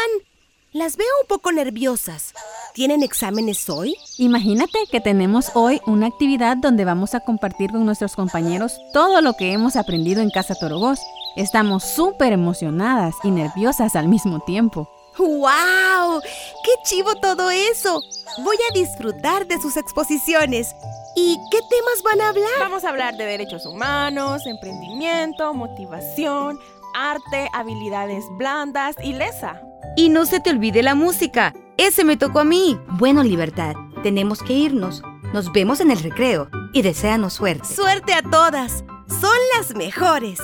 Las 0.72 0.96
veo 0.96 1.08
un 1.22 1.28
poco 1.28 1.52
nerviosas. 1.52 2.34
¿Tienen 2.74 3.04
exámenes 3.04 3.70
hoy? 3.70 3.98
Imagínate 4.18 4.80
que 4.90 5.02
tenemos 5.02 5.52
hoy 5.54 5.82
una 5.86 6.08
actividad 6.08 6.56
donde 6.56 6.86
vamos 6.86 7.14
a 7.14 7.20
compartir 7.20 7.72
con 7.72 7.86
nuestros 7.86 8.16
compañeros 8.16 8.78
todo 8.94 9.20
lo 9.20 9.34
que 9.34 9.52
hemos 9.52 9.76
aprendido 9.76 10.22
en 10.22 10.30
Casa 10.30 10.56
Torogos. 10.56 11.02
Estamos 11.36 11.84
súper 11.84 12.32
emocionadas 12.32 13.16
y 13.24 13.32
nerviosas 13.32 13.98
al 13.98 14.08
mismo 14.08 14.40
tiempo. 14.40 14.90
¡Wow! 15.18 16.22
¡Qué 16.22 16.72
chivo 16.86 17.16
todo 17.16 17.52
eso! 17.52 18.02
Voy 18.38 18.58
a 18.70 18.74
disfrutar 18.74 19.48
de 19.48 19.60
sus 19.62 19.76
exposiciones. 19.76 20.74
¿Y 21.18 21.38
qué 21.52 21.60
temas 21.60 22.04
van 22.06 22.22
a 22.22 22.30
hablar? 22.30 22.60
Vamos 22.60 22.86
a 22.86 22.90
hablar 22.90 23.18
de 23.18 23.26
derechos 23.26 23.66
humanos, 23.66 24.46
emprendimiento, 24.46 25.54
motivación, 25.54 26.58
arte, 26.94 27.50
habilidades 27.54 28.26
blandas 28.38 28.96
y 29.04 29.14
lesa. 29.14 29.62
Y 29.96 30.10
no 30.10 30.26
se 30.26 30.40
te 30.40 30.50
olvide 30.50 30.84
la 30.84 30.96
música. 30.96 31.54
Ese 31.78 32.04
me 32.04 32.18
tocó 32.18 32.40
a 32.40 32.46
mí. 32.46 32.80
Bueno, 33.00 33.24
Libertad, 33.24 33.76
tenemos 34.04 34.42
que 34.42 34.54
irnos. 34.54 35.04
Nos 35.34 35.52
vemos 35.52 35.80
en 35.80 35.92
el 35.92 36.00
recreo 36.00 36.50
y 36.74 36.82
deséanos 36.82 37.34
suerte. 37.34 37.66
Suerte 37.66 38.14
a 38.14 38.22
todas. 38.22 38.84
Son 39.08 39.38
las 39.58 39.76
mejores. 39.76 40.40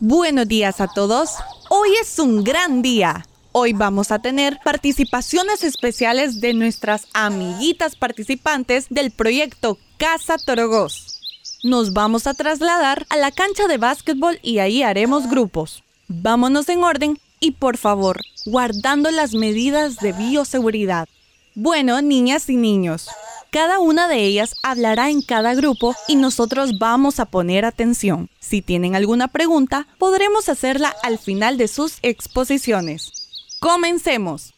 Buenos 0.00 0.48
días 0.48 0.80
a 0.80 0.88
todos. 0.88 1.36
Hoy 1.70 1.90
es 2.00 2.18
un 2.18 2.42
gran 2.42 2.82
día. 2.82 3.24
Hoy 3.54 3.74
vamos 3.74 4.12
a 4.12 4.18
tener 4.18 4.58
participaciones 4.64 5.62
especiales 5.62 6.40
de 6.40 6.54
nuestras 6.54 7.06
amiguitas 7.12 7.96
participantes 7.96 8.86
del 8.88 9.10
proyecto 9.10 9.76
Casa 9.98 10.38
Torogos. 10.38 11.20
Nos 11.62 11.92
vamos 11.92 12.26
a 12.26 12.32
trasladar 12.32 13.04
a 13.10 13.18
la 13.18 13.30
cancha 13.30 13.68
de 13.68 13.76
básquetbol 13.76 14.38
y 14.42 14.60
ahí 14.60 14.82
haremos 14.82 15.28
grupos. 15.28 15.84
Vámonos 16.08 16.66
en 16.70 16.82
orden 16.82 17.18
y 17.40 17.50
por 17.50 17.76
favor, 17.76 18.22
guardando 18.46 19.10
las 19.10 19.34
medidas 19.34 19.96
de 19.96 20.14
bioseguridad. 20.14 21.06
Bueno, 21.54 22.00
niñas 22.00 22.48
y 22.48 22.56
niños, 22.56 23.10
cada 23.50 23.80
una 23.80 24.08
de 24.08 24.24
ellas 24.24 24.54
hablará 24.62 25.10
en 25.10 25.20
cada 25.20 25.54
grupo 25.54 25.94
y 26.08 26.16
nosotros 26.16 26.78
vamos 26.78 27.20
a 27.20 27.26
poner 27.26 27.66
atención. 27.66 28.30
Si 28.40 28.62
tienen 28.62 28.96
alguna 28.96 29.28
pregunta, 29.28 29.86
podremos 29.98 30.48
hacerla 30.48 30.96
al 31.02 31.18
final 31.18 31.58
de 31.58 31.68
sus 31.68 31.98
exposiciones. 32.00 33.21
Comencemos. 33.62 34.54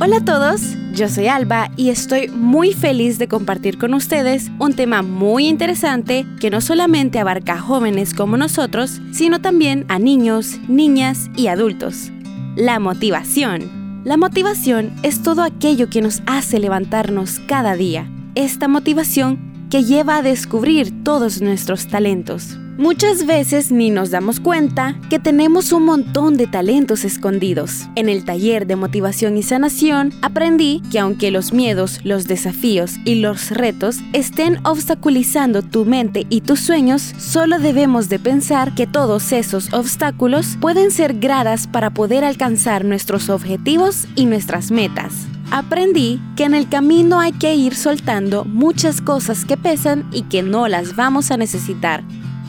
Hola 0.00 0.18
a 0.18 0.22
todos, 0.22 0.60
yo 0.92 1.08
soy 1.08 1.28
Alba 1.28 1.70
y 1.78 1.88
estoy 1.88 2.28
muy 2.28 2.74
feliz 2.74 3.18
de 3.18 3.26
compartir 3.26 3.78
con 3.78 3.94
ustedes 3.94 4.50
un 4.58 4.74
tema 4.74 5.00
muy 5.00 5.48
interesante 5.48 6.26
que 6.40 6.50
no 6.50 6.60
solamente 6.60 7.20
abarca 7.20 7.54
a 7.54 7.58
jóvenes 7.58 8.12
como 8.12 8.36
nosotros, 8.36 9.00
sino 9.14 9.40
también 9.40 9.86
a 9.88 9.98
niños, 9.98 10.58
niñas 10.68 11.30
y 11.38 11.46
adultos. 11.46 12.10
La 12.54 12.78
motivación. 12.78 14.02
La 14.04 14.18
motivación 14.18 14.92
es 15.02 15.22
todo 15.22 15.42
aquello 15.42 15.88
que 15.88 16.02
nos 16.02 16.20
hace 16.26 16.58
levantarnos 16.58 17.40
cada 17.48 17.76
día. 17.76 18.10
Esta 18.34 18.68
motivación 18.68 19.68
que 19.70 19.84
lleva 19.84 20.18
a 20.18 20.22
descubrir 20.22 21.02
todos 21.02 21.40
nuestros 21.40 21.86
talentos. 21.86 22.58
Muchas 22.78 23.26
veces 23.26 23.70
ni 23.70 23.90
nos 23.90 24.10
damos 24.10 24.40
cuenta 24.40 24.96
que 25.10 25.18
tenemos 25.18 25.72
un 25.72 25.84
montón 25.84 26.38
de 26.38 26.46
talentos 26.46 27.04
escondidos. 27.04 27.86
En 27.96 28.08
el 28.08 28.24
taller 28.24 28.66
de 28.66 28.76
motivación 28.76 29.36
y 29.36 29.42
sanación 29.42 30.10
aprendí 30.22 30.80
que 30.90 30.98
aunque 30.98 31.30
los 31.30 31.52
miedos, 31.52 32.00
los 32.02 32.26
desafíos 32.26 32.94
y 33.04 33.16
los 33.16 33.50
retos 33.50 33.98
estén 34.14 34.58
obstaculizando 34.64 35.60
tu 35.60 35.84
mente 35.84 36.26
y 36.30 36.40
tus 36.40 36.60
sueños, 36.60 37.02
solo 37.18 37.58
debemos 37.58 38.08
de 38.08 38.18
pensar 38.18 38.74
que 38.74 38.86
todos 38.86 39.32
esos 39.32 39.70
obstáculos 39.74 40.56
pueden 40.58 40.90
ser 40.90 41.18
gradas 41.18 41.66
para 41.66 41.90
poder 41.90 42.24
alcanzar 42.24 42.86
nuestros 42.86 43.28
objetivos 43.28 44.08
y 44.16 44.24
nuestras 44.24 44.70
metas. 44.70 45.12
Aprendí 45.50 46.18
que 46.36 46.44
en 46.44 46.54
el 46.54 46.70
camino 46.70 47.20
hay 47.20 47.32
que 47.32 47.54
ir 47.54 47.74
soltando 47.74 48.46
muchas 48.46 49.02
cosas 49.02 49.44
que 49.44 49.58
pesan 49.58 50.08
y 50.10 50.22
que 50.22 50.42
no 50.42 50.68
las 50.68 50.96
vamos 50.96 51.30
a 51.30 51.36
necesitar 51.36 52.02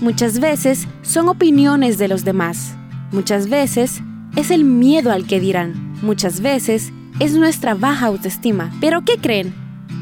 Muchas 0.03 0.41
veces 0.41 0.85
son 1.01 1.29
opiniones 1.29 1.97
de 1.97 2.09
los 2.09 2.25
demás. 2.25 2.75
Muchas 3.13 3.47
veces 3.47 4.01
es 4.35 4.51
el 4.51 4.65
miedo 4.65 5.13
al 5.13 5.25
que 5.25 5.39
dirán. 5.39 5.93
Muchas 6.01 6.41
veces 6.41 6.91
es 7.21 7.35
nuestra 7.35 7.73
baja 7.73 8.07
autoestima. 8.07 8.69
Pero 8.81 9.05
¿qué 9.05 9.15
creen? 9.15 9.53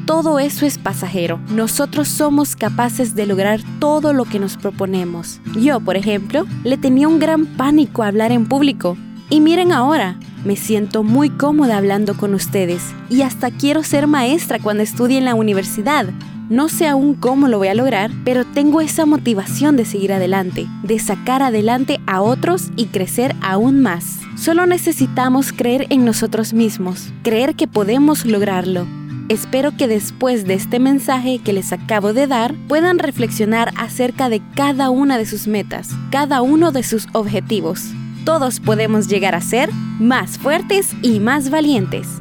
Todo 0.08 0.40
eso 0.40 0.66
es 0.66 0.80
pasajero. 0.80 1.40
Nosotros 1.52 2.08
somos 2.08 2.56
capaces 2.56 3.14
de 3.14 3.28
lograr 3.28 3.62
todo 3.78 4.12
lo 4.12 4.26
que 4.26 4.40
nos 4.40 4.58
proponemos. 4.58 5.40
Yo, 5.56 5.80
por 5.80 5.96
ejemplo, 5.96 6.48
le 6.64 6.78
tenía 6.78 7.08
un 7.08 7.20
gran 7.20 7.46
pánico 7.46 8.02
a 8.02 8.08
hablar 8.08 8.32
en 8.32 8.48
público. 8.48 8.98
Y 9.30 9.40
miren 9.40 9.72
ahora, 9.72 10.18
me 10.44 10.56
siento 10.56 11.04
muy 11.04 11.30
cómoda 11.30 11.78
hablando 11.78 12.18
con 12.18 12.34
ustedes 12.34 12.82
y 13.08 13.22
hasta 13.22 13.52
quiero 13.52 13.84
ser 13.84 14.08
maestra 14.08 14.58
cuando 14.58 14.82
estudie 14.82 15.20
en 15.20 15.26
la 15.26 15.36
universidad. 15.36 16.08
No 16.52 16.68
sé 16.68 16.86
aún 16.86 17.14
cómo 17.14 17.48
lo 17.48 17.60
voy 17.60 17.70
a 17.70 17.74
lograr, 17.74 18.12
pero 18.26 18.44
tengo 18.44 18.82
esa 18.82 19.06
motivación 19.06 19.78
de 19.78 19.86
seguir 19.86 20.12
adelante, 20.12 20.68
de 20.84 21.00
sacar 21.00 21.42
adelante 21.42 22.02
a 22.08 22.22
otros 22.22 22.72
y 22.76 22.88
crecer 22.88 23.34
aún 23.42 23.80
más. 23.80 24.20
Solo 24.36 24.66
necesitamos 24.66 25.54
creer 25.54 25.88
en 25.90 26.04
nosotros 26.04 26.52
mismos, 26.52 27.14
creer 27.24 27.56
que 27.56 27.70
podemos 27.70 28.26
lograrlo. 28.26 28.86
Espero 29.30 29.78
que 29.78 29.88
después 29.88 30.46
de 30.46 30.56
este 30.56 30.80
mensaje 30.80 31.40
que 31.40 31.54
les 31.54 31.72
acabo 31.72 32.12
de 32.12 32.28
dar 32.28 32.54
puedan 32.68 33.00
reflexionar 33.00 33.72
acerca 33.78 34.28
de 34.28 34.42
cada 34.54 34.90
una 34.90 35.18
de 35.18 35.26
sus 35.26 35.48
metas, 35.48 35.92
cada 36.12 36.42
uno 36.42 36.74
de 36.74 36.84
sus 36.84 37.08
objetivos. 37.14 37.94
Todos 38.26 38.60
podemos 38.60 39.08
llegar 39.08 39.36
a 39.36 39.42
ser 39.42 39.72
más 40.00 40.38
fuertes 40.38 40.90
y 41.02 41.22
más 41.22 41.50
valientes. 41.50 42.21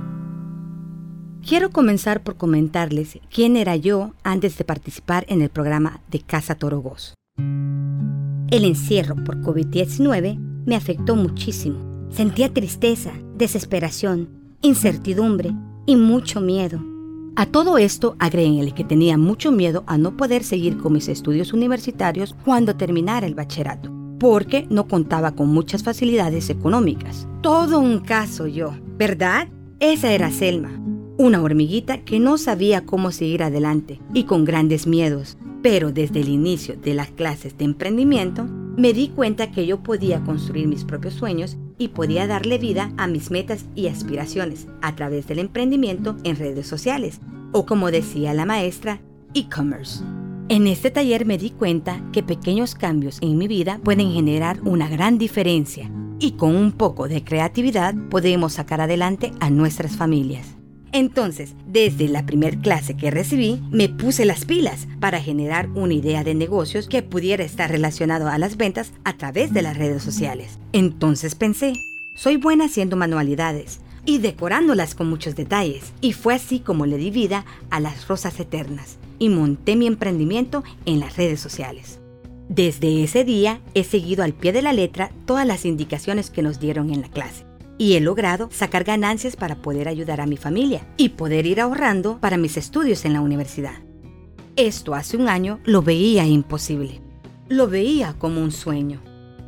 Quiero 1.51 1.71
comenzar 1.71 2.23
por 2.23 2.37
comentarles 2.37 3.19
quién 3.29 3.57
era 3.57 3.75
yo 3.75 4.13
antes 4.23 4.57
de 4.57 4.63
participar 4.63 5.27
en 5.29 5.43
el 5.43 5.49
programa 5.49 6.01
de 6.09 6.21
Casa 6.21 6.55
Torogos. 6.55 7.15
El 7.37 8.65
encierro 8.65 9.17
por 9.17 9.41
COVID-19 9.41 10.39
me 10.65 10.77
afectó 10.77 11.17
muchísimo. 11.17 12.07
Sentía 12.11 12.55
tristeza, 12.55 13.11
desesperación, 13.35 14.29
incertidumbre 14.63 15.51
y 15.87 15.97
mucho 15.97 16.41
miedo. 16.41 16.81
A 17.35 17.47
todo 17.47 17.79
esto 17.79 18.15
agréguenle 18.21 18.71
que 18.71 18.85
tenía 18.85 19.19
mucho 19.19 19.51
miedo 19.51 19.83
a 19.89 19.99
no 19.99 20.17
poder 20.17 20.45
seguir 20.45 20.79
con 20.79 20.93
mis 20.93 21.09
estudios 21.09 21.53
universitarios 21.53 22.37
cuando 22.45 22.77
terminara 22.77 23.27
el 23.27 23.35
bachillerato, 23.35 23.91
porque 24.21 24.69
no 24.71 24.87
contaba 24.87 25.33
con 25.33 25.49
muchas 25.49 25.83
facilidades 25.83 26.49
económicas. 26.49 27.27
Todo 27.43 27.81
un 27.81 27.99
caso 27.99 28.47
yo, 28.47 28.73
¿verdad? 28.97 29.49
Esa 29.81 30.13
era 30.13 30.31
Selma, 30.31 30.81
una 31.21 31.43
hormiguita 31.43 31.99
que 31.99 32.19
no 32.19 32.39
sabía 32.39 32.87
cómo 32.87 33.11
seguir 33.11 33.43
adelante 33.43 34.01
y 34.15 34.25
con 34.25 34.47
grandes 34.47 34.87
miedos. 34.87 35.37
Pero 35.63 35.93
desde 35.93 36.21
el 36.21 36.31
inicio 36.31 36.77
de 36.77 36.95
las 36.95 37.11
clases 37.11 37.59
de 37.59 37.67
emprendimiento, 37.67 38.47
me 38.79 38.95
di 38.95 39.09
cuenta 39.09 39.51
que 39.51 39.67
yo 39.67 39.83
podía 39.83 40.21
construir 40.21 40.67
mis 40.67 40.85
propios 40.85 41.13
sueños 41.13 41.59
y 41.77 41.89
podía 41.89 42.27
darle 42.27 42.57
vida 42.57 42.91
a 42.97 43.07
mis 43.07 43.31
metas 43.31 43.67
y 43.75 43.89
aspiraciones 43.89 44.67
a 44.81 44.97
través 44.97 45.27
del 45.27 45.41
emprendimiento 45.41 46.17
en 46.25 46.37
redes 46.37 46.67
sociales, 46.67 47.21
o 47.53 47.67
como 47.67 47.91
decía 47.91 48.33
la 48.33 48.47
maestra, 48.47 49.03
e-commerce. 49.35 50.03
En 50.49 50.67
este 50.67 50.91
taller 50.91 51.27
me 51.27 51.37
di 51.37 51.51
cuenta 51.51 52.03
que 52.13 52.23
pequeños 52.23 52.75
cambios 52.75 53.19
en 53.21 53.37
mi 53.37 53.47
vida 53.47 53.79
pueden 53.85 54.11
generar 54.11 54.59
una 54.63 54.89
gran 54.89 55.19
diferencia 55.19 55.91
y 56.19 56.33
con 56.33 56.57
un 56.57 56.73
poco 56.73 57.09
de 57.09 57.23
creatividad 57.23 57.95
podemos 58.09 58.55
sacar 58.55 58.81
adelante 58.81 59.33
a 59.39 59.51
nuestras 59.51 59.97
familias. 59.97 60.60
Entonces, 60.93 61.55
desde 61.67 62.09
la 62.09 62.27
primer 62.27 62.59
clase 62.59 62.97
que 62.97 63.11
recibí, 63.11 63.63
me 63.71 63.89
puse 63.89 64.25
las 64.25 64.45
pilas 64.45 64.89
para 64.99 65.21
generar 65.21 65.69
una 65.71 65.95
idea 65.95 66.25
de 66.25 66.35
negocios 66.35 66.89
que 66.89 67.03
pudiera 67.03 67.45
estar 67.45 67.71
relacionado 67.71 68.29
a 68.29 68.39
las 68.39 68.57
ventas 68.57 68.93
a 69.05 69.17
través 69.17 69.53
de 69.53 69.63
las 69.63 69.77
redes 69.77 70.03
sociales. 70.03 70.59
Entonces 70.73 71.37
pensé, 71.37 71.75
soy 72.15 72.37
buena 72.37 72.65
haciendo 72.65 72.97
manualidades 72.97 73.81
y 74.05 74.19
decorándolas 74.19 74.97
con 74.97 75.09
muchos 75.09 75.37
detalles. 75.37 75.93
Y 76.01 76.13
fue 76.13 76.35
así 76.35 76.59
como 76.59 76.87
le 76.87 76.97
di 76.97 77.11
vida 77.11 77.45
a 77.71 77.79
las 77.79 78.09
rosas 78.09 78.41
eternas 78.41 78.99
y 79.21 79.29
monté 79.29 79.77
mi 79.77 79.87
emprendimiento 79.87 80.65
en 80.87 80.99
las 80.99 81.17
redes 81.17 81.39
sociales. 81.39 82.01
Desde 82.49 83.05
ese 83.05 83.23
día 83.23 83.61
he 83.75 83.85
seguido 83.85 84.25
al 84.25 84.33
pie 84.33 84.53
de 84.53 84.63
la 84.63 84.73
letra 84.73 85.13
todas 85.25 85.47
las 85.47 85.65
indicaciones 85.65 86.31
que 86.31 86.43
nos 86.43 86.59
dieron 86.59 86.93
en 86.93 87.03
la 87.03 87.09
clase 87.09 87.50
y 87.81 87.95
he 87.95 88.01
logrado 88.01 88.51
sacar 88.53 88.85
ganancias 88.85 89.37
para 89.37 89.57
poder 89.57 89.89
ayudar 89.89 90.21
a 90.21 90.27
mi 90.27 90.37
familia 90.37 90.87
y 90.99 91.09
poder 91.09 91.47
ir 91.47 91.63
ahorrando 91.63 92.19
para 92.21 92.37
mis 92.37 92.59
estudios 92.59 93.07
en 93.07 93.15
la 93.15 93.23
universidad. 93.23 93.73
Esto 94.55 94.95
hace 94.95 95.17
un 95.17 95.31
año 95.31 95.61
lo 95.65 95.81
veía 95.81 96.27
imposible. 96.27 97.01
Lo 97.49 97.69
veía 97.69 98.15
como 98.19 98.43
un 98.43 98.53
sueño. 98.53 99.01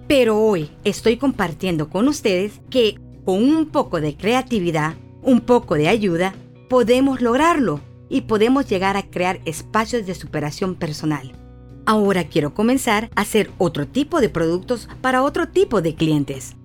Pero 0.09 0.39
hoy 0.39 0.71
estoy 0.83 1.19
compartiendo 1.19 1.91
con 1.91 2.09
ustedes 2.09 2.63
que 2.71 2.99
con 3.27 3.45
un 3.45 3.67
poco 3.67 4.01
de 4.01 4.17
creatividad, 4.17 4.95
un 5.21 5.43
poco 5.43 5.75
de 5.75 5.89
ayuda, 5.89 6.33
podemos 6.71 7.21
lograrlo 7.21 7.81
y 8.09 8.23
podemos 8.23 8.67
llegar 8.67 8.97
a 8.97 9.11
crear 9.11 9.41
espacios 9.45 10.07
de 10.07 10.15
superación 10.15 10.75
personal. 10.75 11.33
Ahora 11.85 12.25
quiero 12.25 12.55
comenzar 12.55 13.11
a 13.15 13.21
hacer 13.21 13.51
otro 13.59 13.87
tipo 13.87 14.23
de 14.23 14.31
productos 14.31 14.89
para 15.03 15.23
otro 15.23 15.49
tipo 15.49 15.83
de 15.83 15.95
clientes. 15.95 16.57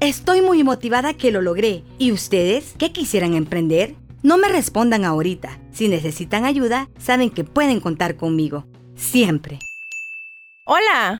Estoy 0.00 0.42
muy 0.42 0.62
motivada 0.62 1.14
que 1.14 1.30
lo 1.30 1.40
logré. 1.40 1.82
¿Y 1.98 2.12
ustedes 2.12 2.74
qué 2.76 2.92
quisieran 2.92 3.32
emprender? 3.32 3.94
No 4.22 4.36
me 4.36 4.48
respondan 4.48 5.06
ahorita. 5.06 5.58
Si 5.72 5.88
necesitan 5.88 6.44
ayuda, 6.44 6.90
saben 6.98 7.30
que 7.30 7.44
pueden 7.44 7.80
contar 7.80 8.16
conmigo. 8.16 8.66
Siempre. 8.94 9.58
Hola, 10.66 11.18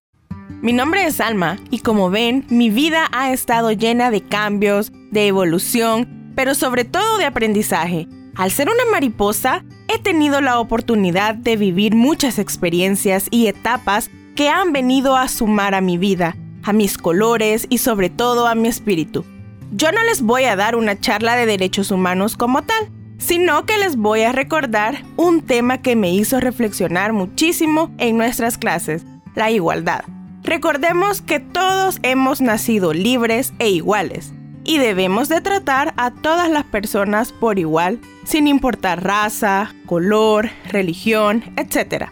mi 0.61 0.75
nombre 0.75 1.07
es 1.07 1.23
Alma 1.23 1.57
y 1.71 1.79
como 1.79 2.11
ven, 2.11 2.45
mi 2.51 2.69
vida 2.69 3.09
ha 3.13 3.33
estado 3.33 3.73
llena 3.73 4.11
de 4.11 4.21
cambios, 4.21 4.93
de 5.11 5.27
evolución, 5.27 6.33
pero 6.37 6.55
sobre 6.55 6.85
todo 6.85 7.17
de 7.17 7.25
aprendizaje. 7.25 8.07
Al 8.35 8.51
ser 8.51 8.69
una 8.69 8.85
mariposa, 8.93 9.65
he 9.89 9.99
tenido 9.99 10.43
la 10.43 10.61
oportunidad 10.61 11.35
de 11.35 11.57
vivir 11.57 11.95
muchas 11.95 12.39
experiencias 12.39 13.29
y 13.31 13.47
etapas 13.47 14.11
que 14.35 14.51
han 14.51 14.75
venido 14.75 15.17
a 15.17 15.29
sumar 15.29 15.75
a 15.75 15.81
mi 15.81 15.97
vida, 15.97 16.37
a 16.67 16.73
mis 16.73 16.99
colores 16.99 17.67
y 17.71 17.79
sobre 17.79 18.11
todo 18.11 18.47
a 18.47 18.55
mi 18.55 18.69
espíritu. 18.69 19.25
Yo 19.73 19.91
no 19.93 20.03
les 20.05 20.23
voy 20.23 20.45
a 20.45 20.57
dar 20.57 20.77
una 20.77 20.99
charla 21.01 21.37
de 21.37 21.47
derechos 21.47 21.91
humanos 21.91 22.37
como 22.37 22.63
tal, 22.63 22.91
sino 23.19 23.65
que 23.65 23.79
les 23.79 23.97
voy 23.97 24.23
a 24.23 24.33
recordar 24.33 25.03
un 25.17 25.43
tema 25.43 25.83
que 25.83 25.97
me 25.97 26.13
hizo 26.13 26.41
reflexionar 26.41 27.13
muchísimo 27.13 27.91
en 27.99 28.17
nuestras 28.17 28.59
clases, 28.59 29.05
la 29.35 29.51
igualdad. 29.51 30.05
Recordemos 30.43 31.23
que 31.23 31.41
todos 31.41 31.99
hemos 32.03 32.41
nacido 32.41 32.93
libres 32.93 33.53
e 33.59 33.71
iguales 33.71 34.33
y 34.65 34.79
debemos 34.79 35.29
de 35.29 35.41
tratar 35.41 35.95
a 35.97 36.11
todas 36.11 36.51
las 36.51 36.65
personas 36.65 37.33
por 37.33 37.59
igual, 37.59 38.01
sin 38.25 38.47
importar 38.47 39.03
raza, 39.03 39.75
color, 39.87 40.51
religión, 40.69 41.43
etc. 41.57 42.11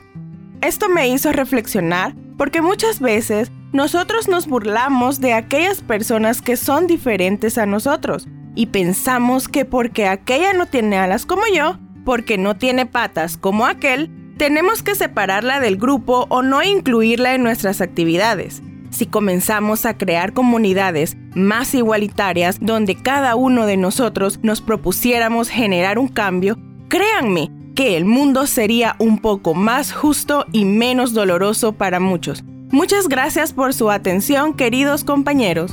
Esto 0.60 0.88
me 0.88 1.08
hizo 1.08 1.32
reflexionar 1.32 2.14
porque 2.36 2.62
muchas 2.62 3.00
veces 3.00 3.50
nosotros 3.74 4.28
nos 4.28 4.46
burlamos 4.46 5.20
de 5.20 5.32
aquellas 5.32 5.80
personas 5.80 6.40
que 6.40 6.56
son 6.56 6.86
diferentes 6.86 7.58
a 7.58 7.66
nosotros 7.66 8.28
y 8.54 8.66
pensamos 8.66 9.48
que 9.48 9.64
porque 9.64 10.06
aquella 10.06 10.52
no 10.52 10.66
tiene 10.66 10.96
alas 10.96 11.26
como 11.26 11.42
yo, 11.52 11.76
porque 12.04 12.38
no 12.38 12.56
tiene 12.56 12.86
patas 12.86 13.36
como 13.36 13.66
aquel, 13.66 14.12
tenemos 14.38 14.84
que 14.84 14.94
separarla 14.94 15.58
del 15.58 15.76
grupo 15.76 16.26
o 16.28 16.40
no 16.42 16.62
incluirla 16.62 17.34
en 17.34 17.42
nuestras 17.42 17.80
actividades. 17.80 18.62
Si 18.90 19.06
comenzamos 19.06 19.86
a 19.86 19.98
crear 19.98 20.34
comunidades 20.34 21.16
más 21.34 21.74
igualitarias 21.74 22.58
donde 22.60 22.94
cada 22.94 23.34
uno 23.34 23.66
de 23.66 23.76
nosotros 23.76 24.38
nos 24.44 24.60
propusiéramos 24.60 25.48
generar 25.48 25.98
un 25.98 26.06
cambio, 26.06 26.58
créanme 26.86 27.50
que 27.74 27.96
el 27.96 28.04
mundo 28.04 28.46
sería 28.46 28.94
un 29.00 29.18
poco 29.18 29.52
más 29.54 29.92
justo 29.92 30.46
y 30.52 30.64
menos 30.64 31.12
doloroso 31.12 31.72
para 31.72 31.98
muchos. 31.98 32.44
Muchas 32.70 33.08
gracias 33.08 33.52
por 33.52 33.74
su 33.74 33.90
atención, 33.90 34.54
queridos 34.54 35.04
compañeros. 35.04 35.72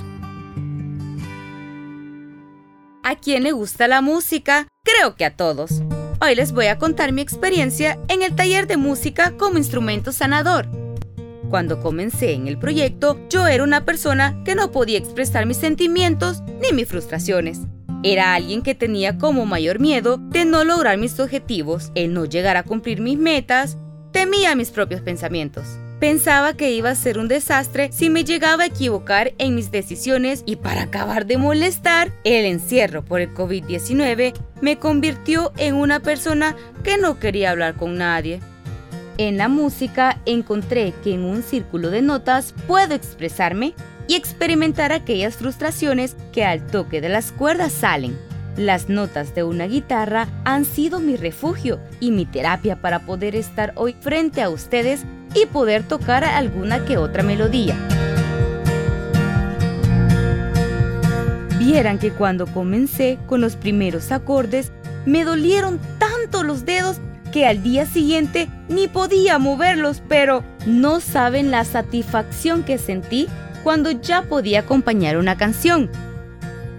¿A 3.04 3.15
quién 3.15 3.43
le 3.43 3.51
gusta 3.51 3.88
la 3.88 4.01
música? 4.01 4.67
Creo 4.84 5.15
que 5.15 5.25
a 5.25 5.36
todos. 5.36 5.82
Hoy 6.21 6.36
les 6.36 6.51
voy 6.51 6.67
a 6.67 6.77
contar 6.77 7.12
mi 7.12 7.21
experiencia 7.21 7.97
en 8.08 8.21
el 8.21 8.36
taller 8.36 8.67
de 8.67 8.77
música 8.77 9.32
como 9.38 9.58
instrumento 9.58 10.12
sanador. 10.12 10.67
Cuando 11.49 11.82
comencé 11.82 12.34
en 12.34 12.47
el 12.47 12.60
proyecto, 12.60 13.19
yo 13.30 13.47
era 13.47 13.63
una 13.63 13.84
persona 13.84 14.41
que 14.45 14.54
no 14.54 14.71
podía 14.71 14.99
expresar 14.99 15.45
mis 15.45 15.58
sentimientos 15.58 16.43
ni 16.62 16.71
mis 16.73 16.88
frustraciones. 16.88 17.62
Era 18.04 18.36
alguien 18.36 18.62
que 18.62 18.75
tenía 18.75 19.17
como 19.17 19.45
mayor 19.45 19.80
miedo 19.80 20.17
de 20.17 20.45
no 20.45 20.63
lograr 20.63 20.97
mis 20.97 21.19
objetivos, 21.19 21.91
el 21.95 22.13
no 22.13 22.25
llegar 22.25 22.58
a 22.58 22.63
cumplir 22.63 23.01
mis 23.01 23.17
metas, 23.17 23.77
temía 24.12 24.56
mis 24.56 24.71
propios 24.71 25.01
pensamientos. 25.01 25.65
Pensaba 26.01 26.55
que 26.55 26.71
iba 26.71 26.89
a 26.89 26.95
ser 26.95 27.19
un 27.19 27.27
desastre 27.27 27.91
si 27.91 28.09
me 28.09 28.23
llegaba 28.23 28.63
a 28.63 28.65
equivocar 28.65 29.33
en 29.37 29.53
mis 29.53 29.69
decisiones 29.69 30.41
y 30.47 30.55
para 30.55 30.81
acabar 30.81 31.27
de 31.27 31.37
molestar, 31.37 32.11
el 32.23 32.45
encierro 32.45 33.05
por 33.05 33.21
el 33.21 33.31
COVID-19 33.35 34.33
me 34.61 34.79
convirtió 34.79 35.53
en 35.57 35.75
una 35.75 35.99
persona 35.99 36.55
que 36.83 36.97
no 36.97 37.19
quería 37.19 37.51
hablar 37.51 37.75
con 37.75 37.99
nadie. 37.99 38.39
En 39.19 39.37
la 39.37 39.47
música 39.47 40.19
encontré 40.25 40.91
que 41.03 41.13
en 41.13 41.23
un 41.23 41.43
círculo 41.43 41.91
de 41.91 42.01
notas 42.01 42.55
puedo 42.65 42.95
expresarme 42.95 43.75
y 44.07 44.15
experimentar 44.15 44.93
aquellas 44.93 45.35
frustraciones 45.35 46.15
que 46.33 46.43
al 46.43 46.65
toque 46.65 46.99
de 46.99 47.09
las 47.09 47.31
cuerdas 47.31 47.73
salen. 47.73 48.17
Las 48.57 48.89
notas 48.89 49.35
de 49.35 49.43
una 49.43 49.67
guitarra 49.67 50.27
han 50.45 50.65
sido 50.65 50.99
mi 50.99 51.15
refugio 51.15 51.79
y 51.99 52.09
mi 52.09 52.25
terapia 52.25 52.81
para 52.81 53.05
poder 53.05 53.35
estar 53.35 53.71
hoy 53.75 53.95
frente 54.01 54.41
a 54.41 54.49
ustedes 54.49 55.05
y 55.33 55.45
poder 55.45 55.83
tocar 55.83 56.23
alguna 56.23 56.85
que 56.85 56.97
otra 56.97 57.23
melodía. 57.23 57.75
Vieran 61.59 61.99
que 61.99 62.11
cuando 62.11 62.47
comencé 62.47 63.19
con 63.27 63.39
los 63.39 63.55
primeros 63.55 64.11
acordes, 64.11 64.71
me 65.05 65.23
dolieron 65.23 65.79
tanto 65.99 66.43
los 66.43 66.65
dedos 66.65 66.97
que 67.31 67.45
al 67.45 67.63
día 67.63 67.85
siguiente 67.85 68.49
ni 68.67 68.87
podía 68.87 69.39
moverlos, 69.39 70.03
pero 70.07 70.43
no 70.65 70.99
saben 70.99 71.49
la 71.49 71.63
satisfacción 71.63 72.63
que 72.63 72.77
sentí 72.77 73.27
cuando 73.63 73.91
ya 73.91 74.23
podía 74.23 74.61
acompañar 74.61 75.17
una 75.17 75.37
canción. 75.37 75.89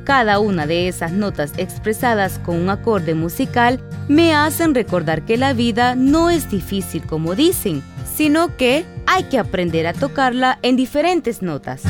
Cada 0.04 0.40
una 0.40 0.66
de 0.66 0.88
esas 0.88 1.12
notas 1.12 1.52
expresadas 1.56 2.40
con 2.40 2.56
un 2.56 2.68
acorde 2.68 3.14
musical 3.14 3.80
me 4.08 4.34
hacen 4.34 4.74
recordar 4.74 5.24
que 5.24 5.36
la 5.36 5.52
vida 5.52 5.94
no 5.94 6.28
es 6.28 6.50
difícil 6.50 7.02
como 7.06 7.34
dicen, 7.34 7.82
sino 8.14 8.57
que 8.57 8.85
hay 9.07 9.25
que 9.25 9.38
aprender 9.38 9.87
a 9.87 9.92
tocarla 9.92 10.59
en 10.62 10.77
diferentes 10.77 11.42
notas. 11.42 11.83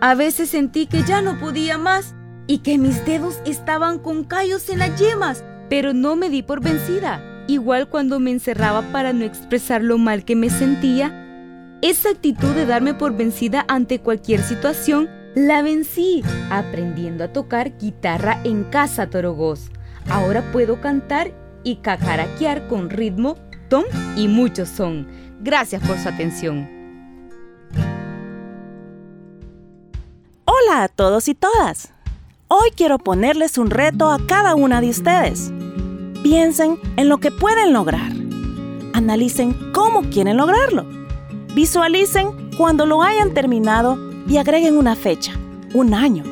A 0.00 0.14
veces 0.14 0.50
sentí 0.50 0.86
que 0.86 1.02
ya 1.02 1.22
no 1.22 1.38
podía 1.38 1.78
más 1.78 2.14
y 2.46 2.58
que 2.58 2.78
mis 2.78 3.04
dedos 3.04 3.40
estaban 3.44 3.98
con 3.98 4.24
callos 4.24 4.68
en 4.68 4.78
las 4.78 4.98
yemas, 5.00 5.44
pero 5.68 5.92
no 5.92 6.16
me 6.16 6.30
di 6.30 6.42
por 6.42 6.62
vencida. 6.62 7.22
Igual 7.48 7.88
cuando 7.88 8.18
me 8.20 8.30
encerraba 8.30 8.82
para 8.92 9.12
no 9.12 9.24
expresar 9.24 9.82
lo 9.82 9.98
mal 9.98 10.24
que 10.24 10.36
me 10.36 10.50
sentía, 10.50 11.22
esa 11.82 12.10
actitud 12.10 12.54
de 12.54 12.66
darme 12.66 12.94
por 12.94 13.16
vencida 13.16 13.64
ante 13.68 14.00
cualquier 14.00 14.40
situación, 14.40 15.08
la 15.34 15.62
vencí 15.62 16.22
aprendiendo 16.50 17.24
a 17.24 17.32
tocar 17.32 17.76
guitarra 17.78 18.40
en 18.44 18.64
casa 18.64 19.08
Torogos. 19.08 19.70
Ahora 20.08 20.42
puedo 20.52 20.80
cantar 20.80 21.32
y 21.62 21.76
cacaraquear 21.76 22.68
con 22.68 22.90
ritmo 22.90 23.36
Y 24.16 24.28
muchos 24.28 24.68
son. 24.68 25.06
Gracias 25.40 25.86
por 25.86 25.98
su 25.98 26.08
atención. 26.08 26.68
Hola 30.44 30.84
a 30.84 30.88
todos 30.88 31.28
y 31.28 31.34
todas. 31.34 31.92
Hoy 32.48 32.70
quiero 32.76 32.98
ponerles 32.98 33.58
un 33.58 33.70
reto 33.70 34.10
a 34.10 34.18
cada 34.26 34.54
una 34.54 34.80
de 34.80 34.90
ustedes. 34.90 35.52
Piensen 36.22 36.78
en 36.96 37.08
lo 37.08 37.18
que 37.18 37.30
pueden 37.30 37.72
lograr. 37.72 38.12
Analicen 38.92 39.72
cómo 39.72 40.02
quieren 40.10 40.36
lograrlo. 40.36 40.86
Visualicen 41.54 42.50
cuando 42.56 42.86
lo 42.86 43.02
hayan 43.02 43.34
terminado 43.34 43.98
y 44.28 44.36
agreguen 44.38 44.76
una 44.76 44.96
fecha, 44.96 45.32
un 45.74 45.94
año. 45.94 46.24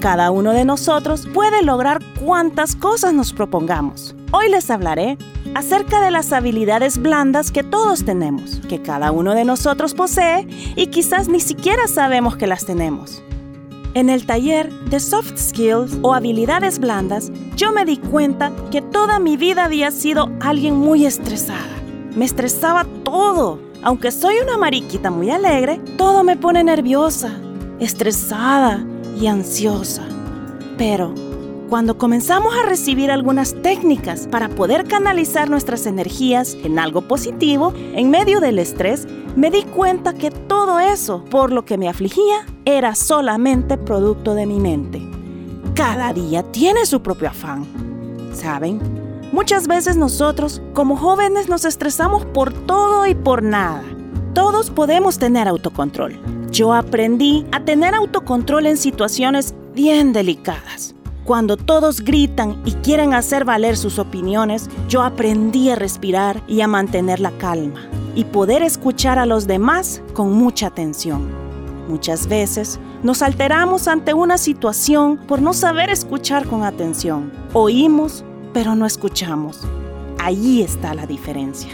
Cada 0.00 0.30
uno 0.30 0.52
de 0.52 0.64
nosotros 0.64 1.26
puede 1.32 1.62
lograr 1.62 2.00
cuantas 2.20 2.76
cosas 2.76 3.14
nos 3.14 3.32
propongamos. 3.32 4.15
Hoy 4.32 4.50
les 4.50 4.70
hablaré 4.70 5.18
acerca 5.54 6.00
de 6.00 6.10
las 6.10 6.32
habilidades 6.32 6.98
blandas 6.98 7.52
que 7.52 7.62
todos 7.62 8.04
tenemos, 8.04 8.60
que 8.68 8.82
cada 8.82 9.12
uno 9.12 9.34
de 9.34 9.44
nosotros 9.44 9.94
posee 9.94 10.48
y 10.74 10.88
quizás 10.88 11.28
ni 11.28 11.38
siquiera 11.38 11.86
sabemos 11.86 12.36
que 12.36 12.48
las 12.48 12.66
tenemos. 12.66 13.22
En 13.94 14.10
el 14.10 14.26
taller 14.26 14.72
de 14.90 14.98
Soft 14.98 15.38
Skills 15.38 15.98
o 16.02 16.12
habilidades 16.12 16.80
blandas, 16.80 17.30
yo 17.54 17.70
me 17.72 17.84
di 17.84 17.98
cuenta 17.98 18.52
que 18.72 18.82
toda 18.82 19.20
mi 19.20 19.36
vida 19.36 19.64
había 19.64 19.92
sido 19.92 20.28
alguien 20.40 20.74
muy 20.74 21.06
estresada. 21.06 21.64
Me 22.16 22.24
estresaba 22.24 22.84
todo. 23.04 23.60
Aunque 23.82 24.10
soy 24.10 24.34
una 24.42 24.56
mariquita 24.56 25.10
muy 25.10 25.30
alegre, 25.30 25.80
todo 25.96 26.24
me 26.24 26.36
pone 26.36 26.64
nerviosa, 26.64 27.30
estresada 27.78 28.84
y 29.18 29.28
ansiosa. 29.28 30.02
Pero 30.76 31.14
cuando 31.68 31.98
comenzamos 31.98 32.54
a 32.56 32.66
recibir 32.66 33.10
algunas 33.10 33.60
técnicas 33.62 34.28
para 34.28 34.48
poder 34.48 34.84
canalizar 34.84 35.50
nuestras 35.50 35.86
energías 35.86 36.56
en 36.62 36.78
algo 36.78 37.02
positivo 37.02 37.72
en 37.76 38.10
medio 38.10 38.40
del 38.40 38.58
estrés, 38.58 39.06
me 39.34 39.50
di 39.50 39.62
cuenta 39.64 40.14
que 40.14 40.30
todo 40.30 40.78
eso 40.78 41.24
por 41.24 41.52
lo 41.52 41.64
que 41.64 41.76
me 41.76 41.88
afligía 41.88 42.46
era 42.64 42.94
solamente 42.94 43.76
producto 43.76 44.34
de 44.34 44.46
mi 44.46 44.60
mente. 44.60 45.02
cada 45.74 46.14
día 46.14 46.42
tiene 46.42 46.86
su 46.86 47.02
propio 47.02 47.28
afán. 47.28 47.66
¿Saben? 48.32 48.80
Muchas 49.30 49.66
veces 49.66 49.98
nosotros, 49.98 50.62
como 50.72 50.96
jóvenes, 50.96 51.50
nos 51.50 51.66
estresamos 51.66 52.24
por 52.24 52.50
todo 52.52 53.06
y 53.06 53.14
por 53.14 53.42
nada. 53.42 53.82
Todos 54.32 54.70
podemos 54.70 55.18
tener 55.18 55.48
autocontrol. 55.48 56.18
Yo 56.50 56.72
aprendí 56.72 57.44
a 57.52 57.64
tener 57.64 57.94
autocontrol 57.94 58.64
en 58.66 58.78
situaciones 58.78 59.54
bien 59.74 60.14
delicadas. 60.14 60.95
Cuando 61.26 61.56
todos 61.56 62.02
gritan 62.02 62.62
y 62.64 62.70
quieren 62.70 63.12
hacer 63.12 63.44
valer 63.44 63.76
sus 63.76 63.98
opiniones, 63.98 64.70
yo 64.88 65.02
aprendí 65.02 65.70
a 65.70 65.74
respirar 65.74 66.40
y 66.46 66.60
a 66.60 66.68
mantener 66.68 67.18
la 67.18 67.32
calma 67.32 67.80
y 68.14 68.26
poder 68.26 68.62
escuchar 68.62 69.18
a 69.18 69.26
los 69.26 69.48
demás 69.48 70.02
con 70.14 70.32
mucha 70.32 70.68
atención. 70.68 71.28
Muchas 71.88 72.28
veces 72.28 72.78
nos 73.02 73.22
alteramos 73.22 73.88
ante 73.88 74.14
una 74.14 74.38
situación 74.38 75.16
por 75.16 75.42
no 75.42 75.52
saber 75.52 75.90
escuchar 75.90 76.46
con 76.46 76.62
atención. 76.62 77.32
Oímos, 77.54 78.24
pero 78.54 78.76
no 78.76 78.86
escuchamos. 78.86 79.66
Allí 80.20 80.62
está 80.62 80.94
la 80.94 81.06
diferencia. 81.06 81.72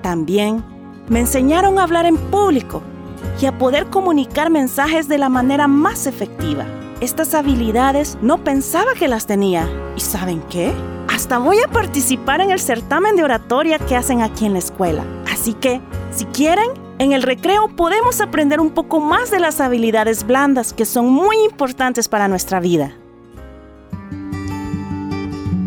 También 0.00 0.64
me 1.10 1.20
enseñaron 1.20 1.78
a 1.78 1.82
hablar 1.82 2.06
en 2.06 2.16
público 2.16 2.80
y 3.42 3.44
a 3.44 3.58
poder 3.58 3.90
comunicar 3.90 4.48
mensajes 4.48 5.06
de 5.06 5.18
la 5.18 5.28
manera 5.28 5.68
más 5.68 6.06
efectiva. 6.06 6.64
Estas 7.00 7.32
habilidades 7.34 8.18
no 8.22 8.42
pensaba 8.42 8.94
que 8.98 9.06
las 9.06 9.24
tenía. 9.24 9.68
¿Y 9.96 10.00
saben 10.00 10.42
qué? 10.50 10.72
Hasta 11.06 11.38
voy 11.38 11.58
a 11.64 11.70
participar 11.70 12.40
en 12.40 12.50
el 12.50 12.58
certamen 12.58 13.14
de 13.14 13.22
oratoria 13.22 13.78
que 13.78 13.94
hacen 13.94 14.20
aquí 14.20 14.46
en 14.46 14.54
la 14.54 14.58
escuela. 14.58 15.04
Así 15.32 15.54
que, 15.54 15.80
si 16.10 16.24
quieren, 16.24 16.68
en 16.98 17.12
el 17.12 17.22
recreo 17.22 17.68
podemos 17.76 18.20
aprender 18.20 18.58
un 18.58 18.70
poco 18.70 18.98
más 18.98 19.30
de 19.30 19.38
las 19.38 19.60
habilidades 19.60 20.26
blandas 20.26 20.72
que 20.72 20.84
son 20.84 21.08
muy 21.08 21.36
importantes 21.44 22.08
para 22.08 22.26
nuestra 22.26 22.58
vida. 22.58 22.92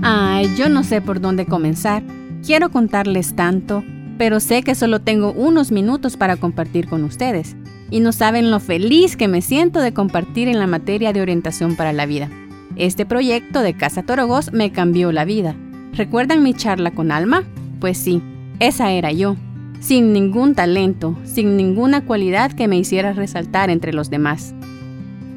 Ay, 0.02 0.54
yo 0.58 0.68
no 0.68 0.84
sé 0.84 1.00
por 1.00 1.22
dónde 1.22 1.46
comenzar. 1.46 2.04
Quiero 2.46 2.72
contarles 2.72 3.38
tanto, 3.38 3.86
pero 4.18 4.42
sé 4.42 4.64
que 4.64 4.76
solo 4.76 5.00
tengo 5.00 5.32
unos 5.32 5.72
minutos 5.72 6.18
para 6.18 6.36
compartir 6.36 6.90
con 6.90 7.06
ustedes 7.06 7.56
y 7.92 8.00
no 8.00 8.14
saben 8.14 8.50
lo 8.50 8.60
feliz 8.60 9.16
que 9.16 9.28
me 9.28 9.42
siento 9.42 9.80
de 9.82 9.94
compartir 9.94 10.48
en 10.48 10.58
la 10.58 10.66
materia 10.66 11.14
de 11.14 11.22
orientación 11.22 11.76
para 11.76 11.94
la 11.94 12.08
vida. 12.08 12.30
Este 12.78 13.06
proyecto 13.06 13.62
de 13.62 13.76
Casa 13.76 14.02
Torogos 14.02 14.52
me 14.54 14.72
cambió 14.72 15.12
la 15.12 15.26
vida. 15.26 15.56
¿Recuerdan 15.94 16.42
mi 16.42 16.54
charla 16.54 16.92
con 16.92 17.12
Alma? 17.12 17.44
Pues 17.80 17.98
sí, 17.98 18.22
esa 18.60 18.92
era 18.92 19.12
yo, 19.12 19.36
sin 19.82 20.14
ningún 20.14 20.56
talento, 20.56 21.18
sin 21.26 21.58
ninguna 21.58 22.06
cualidad 22.06 22.54
que 22.54 22.70
me 22.70 22.78
hiciera 22.78 23.12
resaltar 23.12 23.70
entre 23.70 23.94
los 23.94 24.10
demás. 24.10 24.56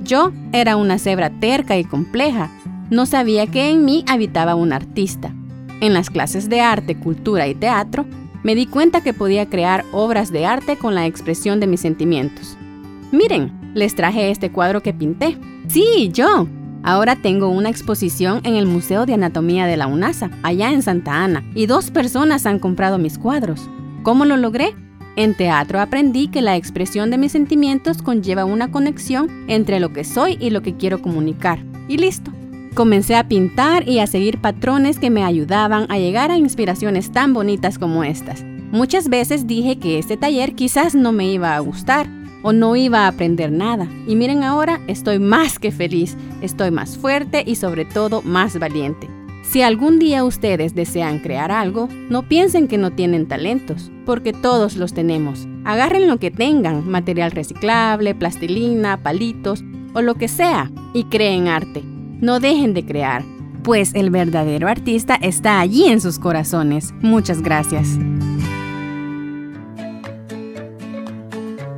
Yo 0.04 0.32
era 0.52 0.76
una 0.76 0.98
cebra 0.98 1.30
terca 1.40 1.76
y 1.76 1.84
compleja, 1.84 2.50
no 2.90 3.06
sabía 3.06 3.46
que 3.46 3.70
en 3.70 3.84
mí 3.84 4.04
habitaba 4.06 4.54
un 4.54 4.72
artista. 4.72 5.34
En 5.80 5.92
las 5.92 6.10
clases 6.10 6.48
de 6.48 6.60
arte, 6.60 6.96
cultura 6.96 7.48
y 7.48 7.54
teatro, 7.54 8.06
me 8.44 8.54
di 8.54 8.66
cuenta 8.66 9.00
que 9.00 9.12
podía 9.12 9.50
crear 9.50 9.84
obras 9.90 10.30
de 10.30 10.46
arte 10.46 10.76
con 10.76 10.94
la 10.94 11.06
expresión 11.06 11.58
de 11.58 11.66
mis 11.66 11.80
sentimientos. 11.80 12.56
Miren, 13.10 13.72
les 13.74 13.96
traje 13.96 14.30
este 14.30 14.52
cuadro 14.52 14.82
que 14.82 14.94
pinté. 14.94 15.36
Sí, 15.66 16.10
yo. 16.12 16.46
Ahora 16.84 17.16
tengo 17.16 17.48
una 17.48 17.70
exposición 17.70 18.42
en 18.44 18.54
el 18.54 18.66
Museo 18.66 19.06
de 19.06 19.14
Anatomía 19.14 19.66
de 19.66 19.78
la 19.78 19.86
UNASA, 19.86 20.30
allá 20.42 20.70
en 20.70 20.82
Santa 20.82 21.24
Ana, 21.24 21.42
y 21.54 21.64
dos 21.64 21.90
personas 21.90 22.44
han 22.44 22.58
comprado 22.58 22.98
mis 22.98 23.18
cuadros. 23.18 23.68
¿Cómo 24.02 24.26
lo 24.26 24.36
logré? 24.36 24.74
En 25.16 25.34
teatro 25.34 25.80
aprendí 25.80 26.28
que 26.28 26.42
la 26.42 26.56
expresión 26.56 27.10
de 27.10 27.16
mis 27.16 27.32
sentimientos 27.32 28.02
conlleva 28.02 28.44
una 28.44 28.70
conexión 28.70 29.46
entre 29.48 29.80
lo 29.80 29.92
que 29.94 30.04
soy 30.04 30.36
y 30.38 30.50
lo 30.50 30.60
que 30.60 30.76
quiero 30.76 31.00
comunicar. 31.00 31.60
Y 31.88 31.96
listo. 31.96 32.30
Comencé 32.74 33.14
a 33.14 33.28
pintar 33.28 33.88
y 33.88 34.00
a 34.00 34.08
seguir 34.08 34.40
patrones 34.40 34.98
que 34.98 35.08
me 35.08 35.22
ayudaban 35.22 35.86
a 35.90 35.98
llegar 35.98 36.32
a 36.32 36.36
inspiraciones 36.36 37.12
tan 37.12 37.32
bonitas 37.32 37.78
como 37.78 38.02
estas. 38.02 38.42
Muchas 38.72 39.08
veces 39.08 39.46
dije 39.46 39.78
que 39.78 40.00
este 40.00 40.16
taller 40.16 40.56
quizás 40.56 40.96
no 40.96 41.12
me 41.12 41.30
iba 41.30 41.54
a 41.54 41.60
gustar 41.60 42.08
o 42.42 42.52
no 42.52 42.74
iba 42.74 43.04
a 43.04 43.08
aprender 43.08 43.52
nada. 43.52 43.86
Y 44.08 44.16
miren 44.16 44.42
ahora, 44.42 44.80
estoy 44.88 45.20
más 45.20 45.60
que 45.60 45.70
feliz, 45.70 46.16
estoy 46.42 46.72
más 46.72 46.98
fuerte 46.98 47.44
y 47.46 47.54
sobre 47.54 47.84
todo 47.84 48.22
más 48.22 48.58
valiente. 48.58 49.08
Si 49.44 49.62
algún 49.62 50.00
día 50.00 50.24
ustedes 50.24 50.74
desean 50.74 51.20
crear 51.20 51.52
algo, 51.52 51.88
no 52.10 52.28
piensen 52.28 52.66
que 52.66 52.76
no 52.76 52.90
tienen 52.90 53.28
talentos, 53.28 53.92
porque 54.04 54.32
todos 54.32 54.74
los 54.74 54.94
tenemos. 54.94 55.46
Agarren 55.64 56.08
lo 56.08 56.16
que 56.16 56.32
tengan, 56.32 56.90
material 56.90 57.30
reciclable, 57.30 58.16
plastilina, 58.16 59.00
palitos 59.00 59.62
o 59.92 60.02
lo 60.02 60.16
que 60.16 60.26
sea, 60.26 60.72
y 60.92 61.04
creen 61.04 61.46
arte. 61.46 61.93
No 62.24 62.40
dejen 62.40 62.72
de 62.72 62.86
crear, 62.86 63.22
pues 63.62 63.94
el 63.94 64.08
verdadero 64.08 64.66
artista 64.66 65.14
está 65.16 65.60
allí 65.60 65.88
en 65.88 66.00
sus 66.00 66.18
corazones. 66.18 66.94
Muchas 67.02 67.42
gracias. 67.42 67.98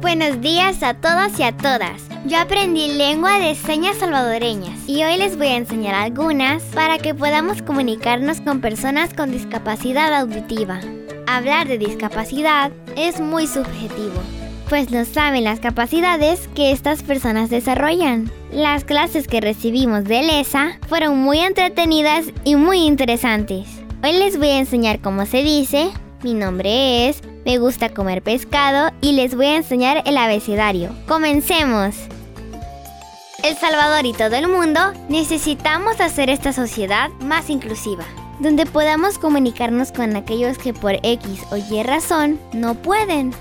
Buenos 0.01 0.41
días 0.41 0.85
a 0.85 0.95
todos 0.95 1.37
y 1.41 1.43
a 1.43 1.57
todas. 1.57 2.01
Yo 2.27 2.39
aprendí 2.39 2.93
lengua 2.93 3.41
de 3.41 3.57
señas 3.57 3.97
salvadoreñas 3.97 4.89
y 4.89 5.03
hoy 5.03 5.17
les 5.17 5.37
voy 5.37 5.49
a 5.49 5.57
enseñar 5.57 5.97
algunas 5.97 6.63
para 6.63 6.99
que 6.99 7.13
podamos 7.13 7.61
comunicarnos 7.63 8.41
con 8.41 8.61
personas 8.61 9.15
con 9.15 9.33
discapacidad 9.33 10.15
auditiva. 10.15 10.79
Hablar 11.27 11.67
de 11.67 11.79
discapacidad 11.79 12.71
es 12.95 13.21
muy 13.21 13.49
subjetivo 13.49 14.23
pues 14.69 14.91
no 14.91 15.05
saben 15.05 15.45
las 15.45 15.61
capacidades 15.61 16.49
que 16.55 16.73
estas 16.73 17.03
personas 17.03 17.51
desarrollan. 17.51 18.31
Las 18.51 18.85
clases 18.85 19.29
que 19.29 19.41
recibimos 19.41 20.05
de 20.05 20.23
LESA 20.23 20.79
fueron 20.89 21.19
muy 21.19 21.39
entretenidas 21.41 22.27
y 22.45 22.57
muy 22.57 22.79
interesantes. 22.79 23.69
Hoy 24.03 24.13
les 24.13 24.39
voy 24.39 24.49
a 24.49 24.59
enseñar 24.59 25.01
cómo 25.01 25.27
se 25.27 25.43
dice, 25.43 25.91
mi 26.23 26.35
nombre 26.35 27.09
es, 27.09 27.23
me 27.45 27.59
gusta 27.59 27.91
comer 27.91 28.23
pescado 28.23 28.91
y 29.01 29.13
les 29.13 29.35
voy 29.35 29.47
a 29.47 29.57
enseñar 29.57 30.03
el 30.07 30.19
abecedario. 30.19 30.91
¡Comencemos! 31.07 31.95
El 33.43 33.57
Salvador 33.57 34.07
y 34.07 34.13
todo 34.13 34.35
el 34.35 34.49
mundo 34.49 34.81
necesitamos 35.09 36.01
hacer 36.01 36.31
esta 36.31 36.53
sociedad 36.53 37.11
más 37.21 37.49
inclusiva, 37.51 38.05
donde 38.41 38.67
podamos 38.67 39.19
comunicarnos 39.19 39.93
con 39.93 40.17
aquellos 40.17 40.59
que 40.59 40.75
por 40.75 40.95
X 41.03 41.43
o 41.53 41.57
Y 41.57 41.83
razón 41.85 42.41
no 42.53 42.75
pueden. 42.75 43.33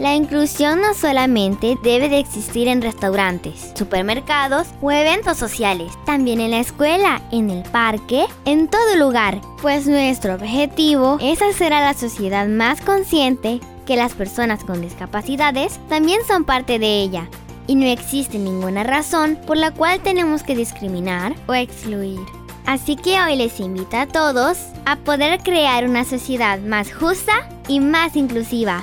La 0.00 0.14
inclusión 0.14 0.80
no 0.80 0.94
solamente 0.94 1.76
debe 1.82 2.08
de 2.08 2.20
existir 2.20 2.68
en 2.68 2.80
restaurantes, 2.80 3.70
supermercados 3.76 4.66
o 4.80 4.90
eventos 4.90 5.36
sociales, 5.36 5.92
también 6.06 6.40
en 6.40 6.52
la 6.52 6.60
escuela, 6.60 7.20
en 7.30 7.50
el 7.50 7.64
parque, 7.64 8.24
en 8.46 8.68
todo 8.68 8.96
lugar, 8.96 9.42
pues 9.60 9.86
nuestro 9.86 10.36
objetivo 10.36 11.18
es 11.20 11.42
hacer 11.42 11.74
a 11.74 11.82
la 11.82 11.92
sociedad 11.92 12.48
más 12.48 12.80
consciente 12.80 13.60
que 13.84 13.96
las 13.96 14.14
personas 14.14 14.64
con 14.64 14.80
discapacidades 14.80 15.78
también 15.90 16.22
son 16.26 16.44
parte 16.44 16.78
de 16.78 17.02
ella 17.02 17.28
y 17.66 17.74
no 17.74 17.84
existe 17.84 18.38
ninguna 18.38 18.84
razón 18.84 19.38
por 19.46 19.58
la 19.58 19.70
cual 19.70 20.00
tenemos 20.00 20.42
que 20.42 20.56
discriminar 20.56 21.34
o 21.46 21.52
excluir. 21.52 22.20
Así 22.64 22.96
que 22.96 23.20
hoy 23.20 23.36
les 23.36 23.60
invito 23.60 23.98
a 23.98 24.06
todos 24.06 24.56
a 24.86 24.96
poder 24.96 25.40
crear 25.42 25.84
una 25.84 26.06
sociedad 26.06 26.58
más 26.58 26.90
justa 26.90 27.50
y 27.68 27.80
más 27.80 28.16
inclusiva 28.16 28.82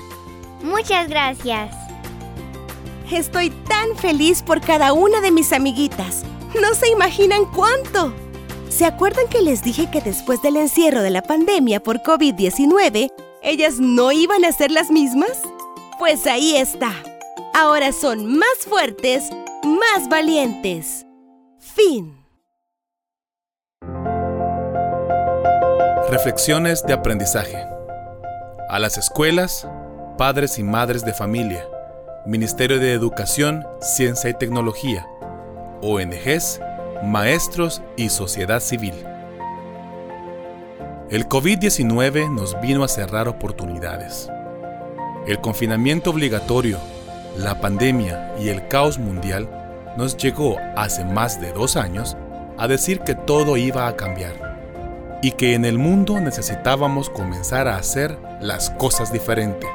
Muchas 0.61 1.07
gracias. 1.07 1.75
Estoy 3.11 3.49
tan 3.49 3.95
feliz 3.97 4.41
por 4.41 4.59
cada 4.59 4.93
una 4.93 5.21
de 5.21 5.31
mis 5.31 5.53
amiguitas. 5.53 6.23
No 6.61 6.73
se 6.73 6.89
imaginan 6.89 7.45
cuánto. 7.45 8.13
¿Se 8.69 8.85
acuerdan 8.85 9.27
que 9.29 9.41
les 9.41 9.63
dije 9.63 9.89
que 9.89 10.01
después 10.01 10.41
del 10.41 10.57
encierro 10.57 11.01
de 11.01 11.09
la 11.09 11.21
pandemia 11.21 11.81
por 11.81 12.01
COVID-19, 12.01 13.09
ellas 13.43 13.79
no 13.79 14.11
iban 14.11 14.43
a 14.43 14.51
ser 14.51 14.71
las 14.71 14.91
mismas? 14.91 15.41
Pues 15.99 16.27
ahí 16.27 16.57
está. 16.57 16.91
Ahora 17.53 17.91
son 17.91 18.37
más 18.37 18.57
fuertes, 18.67 19.29
más 19.63 20.09
valientes. 20.09 21.05
Fin. 21.59 22.17
Reflexiones 26.09 26.83
de 26.85 26.93
aprendizaje. 26.93 27.65
A 28.69 28.79
las 28.79 28.97
escuelas, 28.97 29.67
padres 30.17 30.57
y 30.57 30.63
madres 30.63 31.05
de 31.05 31.13
familia, 31.13 31.67
Ministerio 32.25 32.79
de 32.79 32.91
Educación, 32.91 33.67
Ciencia 33.79 34.31
y 34.31 34.33
Tecnología, 34.33 35.07
ONGs, 35.83 36.59
maestros 37.03 37.83
y 37.95 38.09
sociedad 38.09 38.59
civil. 38.59 38.95
El 41.11 41.29
COVID-19 41.29 42.33
nos 42.33 42.59
vino 42.59 42.83
a 42.83 42.87
cerrar 42.87 43.27
oportunidades. 43.27 44.29
El 45.27 45.39
confinamiento 45.39 46.09
obligatorio, 46.09 46.79
la 47.37 47.61
pandemia 47.61 48.33
y 48.39 48.49
el 48.49 48.67
caos 48.67 48.97
mundial 48.97 49.47
nos 49.97 50.17
llegó 50.17 50.57
hace 50.75 51.05
más 51.05 51.39
de 51.39 51.51
dos 51.53 51.77
años 51.77 52.17
a 52.57 52.67
decir 52.67 53.01
que 53.01 53.13
todo 53.13 53.55
iba 53.55 53.87
a 53.87 53.95
cambiar 53.95 55.19
y 55.21 55.31
que 55.31 55.53
en 55.53 55.63
el 55.63 55.77
mundo 55.77 56.19
necesitábamos 56.19 57.11
comenzar 57.11 57.67
a 57.67 57.77
hacer 57.77 58.17
las 58.41 58.71
cosas 58.71 59.13
diferentes. 59.13 59.69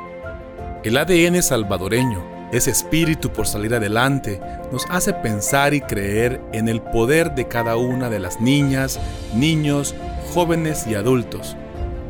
El 0.85 0.97
ADN 0.97 1.41
salvadoreño 1.45 2.25
Ese 2.51 2.73
espíritu 2.73 3.33
por 3.33 3.47
salir 3.47 3.73
adelante 3.73 4.41
nos 4.73 4.85
hace 4.91 5.13
pensar 5.13 5.75
y 5.75 5.81
creer 5.81 6.41
en 6.53 6.69
el 6.69 6.81
poder 6.81 7.37
de 7.37 7.47
cada 7.47 7.77
una 7.77 8.11
de 8.11 8.19
las 8.19 8.41
niñas, 8.41 8.99
niños, 9.33 9.95
jóvenes 10.35 10.87
y 10.89 10.95
adultos, 10.95 11.57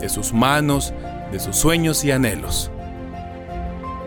de 0.00 0.08
sus 0.08 0.32
manos, 0.32 0.94
de 1.30 1.38
sus 1.38 1.56
sueños 1.56 2.02
y 2.04 2.12
anhelos. 2.12 2.70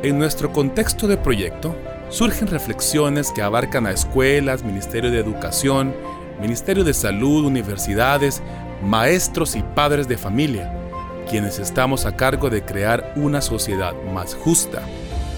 En 0.01 0.17
nuestro 0.17 0.51
contexto 0.51 1.07
de 1.07 1.17
proyecto, 1.17 1.75
surgen 2.09 2.47
reflexiones 2.47 3.31
que 3.31 3.43
abarcan 3.43 3.85
a 3.85 3.91
escuelas, 3.91 4.63
Ministerio 4.63 5.11
de 5.11 5.19
Educación, 5.19 5.93
Ministerio 6.41 6.83
de 6.83 6.93
Salud, 6.93 7.45
universidades, 7.45 8.41
maestros 8.83 9.55
y 9.55 9.61
padres 9.61 10.07
de 10.07 10.17
familia, 10.17 10.84
quienes 11.25 11.59
estamos 11.59 12.05
a 12.05 12.15
cargo 12.15 12.49
de 12.49 12.63
crear 12.63 13.13
una 13.15 13.41
sociedad 13.41 13.93
más 14.13 14.35
justa, 14.35 14.81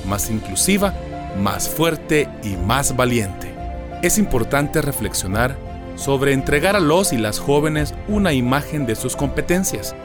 más 0.05 0.29
inclusiva, 0.29 0.93
más 1.41 1.69
fuerte 1.69 2.29
y 2.43 2.55
más 2.55 2.95
valiente. 2.95 3.53
Es 4.01 4.17
importante 4.17 4.81
reflexionar 4.81 5.55
sobre 5.95 6.33
entregar 6.33 6.75
a 6.75 6.79
los 6.79 7.11
y 7.13 7.17
las 7.17 7.39
jóvenes 7.39 7.93
una 8.07 8.33
imagen 8.33 8.85
de 8.85 8.95
sus 8.95 9.15
competencias, 9.15 9.95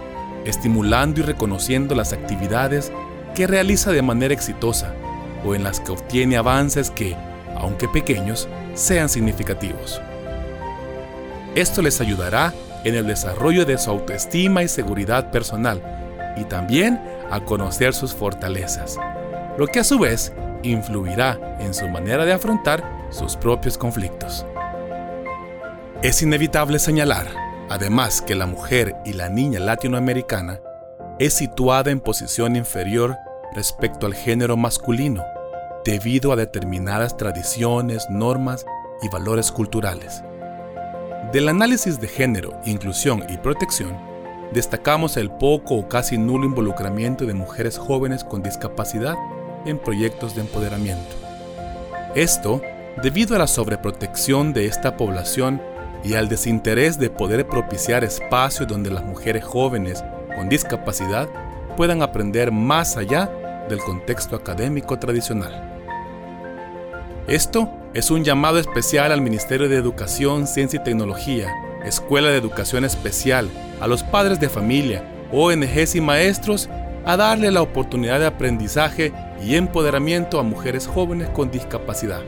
estimulando 0.44 1.20
y 1.20 1.22
reconociendo 1.22 1.94
las 1.94 2.12
actividades 2.12 2.90
que 3.34 3.46
realiza 3.46 3.92
de 3.92 4.02
manera 4.02 4.34
exitosa 4.34 4.94
o 5.44 5.54
en 5.54 5.64
las 5.64 5.80
que 5.80 5.92
obtiene 5.92 6.36
avances 6.36 6.90
que, 6.90 7.16
aunque 7.56 7.88
pequeños, 7.88 8.48
sean 8.74 9.08
significativos. 9.08 10.00
Esto 11.54 11.82
les 11.82 12.00
ayudará 12.00 12.54
en 12.84 12.94
el 12.94 13.06
desarrollo 13.06 13.64
de 13.64 13.78
su 13.78 13.90
autoestima 13.90 14.62
y 14.62 14.68
seguridad 14.68 15.30
personal 15.30 15.82
y 16.36 16.44
también 16.44 17.00
a 17.30 17.40
conocer 17.40 17.94
sus 17.94 18.14
fortalezas, 18.14 18.98
lo 19.58 19.66
que 19.66 19.80
a 19.80 19.84
su 19.84 19.98
vez 19.98 20.32
influirá 20.62 21.56
en 21.60 21.74
su 21.74 21.88
manera 21.88 22.24
de 22.24 22.32
afrontar 22.32 22.82
sus 23.10 23.36
propios 23.36 23.78
conflictos. 23.78 24.46
Es 26.02 26.22
inevitable 26.22 26.78
señalar, 26.78 27.28
además, 27.68 28.22
que 28.22 28.34
la 28.34 28.46
mujer 28.46 28.96
y 29.04 29.12
la 29.12 29.28
niña 29.28 29.60
latinoamericana 29.60 30.60
es 31.18 31.34
situada 31.34 31.90
en 31.90 32.00
posición 32.00 32.56
inferior 32.56 33.16
respecto 33.54 34.06
al 34.06 34.14
género 34.14 34.56
masculino, 34.56 35.24
debido 35.84 36.32
a 36.32 36.36
determinadas 36.36 37.16
tradiciones, 37.16 38.08
normas 38.10 38.66
y 39.02 39.08
valores 39.08 39.52
culturales. 39.52 40.24
Del 41.30 41.48
análisis 41.48 42.00
de 42.00 42.08
género, 42.08 42.60
inclusión 42.66 43.24
y 43.28 43.38
protección, 43.38 43.96
destacamos 44.52 45.16
el 45.16 45.30
poco 45.30 45.76
o 45.76 45.88
casi 45.88 46.18
nulo 46.18 46.44
involucramiento 46.44 47.24
de 47.24 47.32
mujeres 47.32 47.78
jóvenes 47.78 48.24
con 48.24 48.42
discapacidad 48.42 49.14
en 49.64 49.78
proyectos 49.78 50.34
de 50.34 50.42
empoderamiento. 50.42 51.14
Esto 52.14 52.60
debido 53.00 53.36
a 53.36 53.38
la 53.38 53.46
sobreprotección 53.46 54.52
de 54.52 54.66
esta 54.66 54.96
población 54.96 55.62
y 56.04 56.14
al 56.14 56.28
desinterés 56.28 56.98
de 56.98 57.08
poder 57.08 57.46
propiciar 57.46 58.04
espacios 58.04 58.68
donde 58.68 58.90
las 58.90 59.04
mujeres 59.04 59.44
jóvenes 59.44 60.04
con 60.34 60.48
discapacidad 60.48 61.28
puedan 61.76 62.02
aprender 62.02 62.50
más 62.50 62.96
allá 62.96 63.30
del 63.68 63.78
contexto 63.78 64.36
académico 64.36 64.98
tradicional. 64.98 65.70
Esto 67.26 67.70
es 67.94 68.10
un 68.10 68.24
llamado 68.24 68.58
especial 68.58 69.12
al 69.12 69.20
Ministerio 69.20 69.68
de 69.68 69.76
Educación, 69.76 70.46
Ciencia 70.46 70.80
y 70.80 70.84
Tecnología, 70.84 71.52
Escuela 71.84 72.30
de 72.30 72.38
Educación 72.38 72.86
Especial, 72.86 73.50
a 73.80 73.86
los 73.86 74.02
padres 74.02 74.40
de 74.40 74.48
familia, 74.48 75.04
ONGs 75.30 75.96
y 75.96 76.00
maestros 76.00 76.70
a 77.04 77.18
darle 77.18 77.50
la 77.50 77.60
oportunidad 77.60 78.18
de 78.18 78.26
aprendizaje 78.26 79.12
y 79.44 79.56
empoderamiento 79.56 80.38
a 80.38 80.42
mujeres 80.42 80.86
jóvenes 80.86 81.28
con 81.30 81.50
discapacidad. 81.50 82.22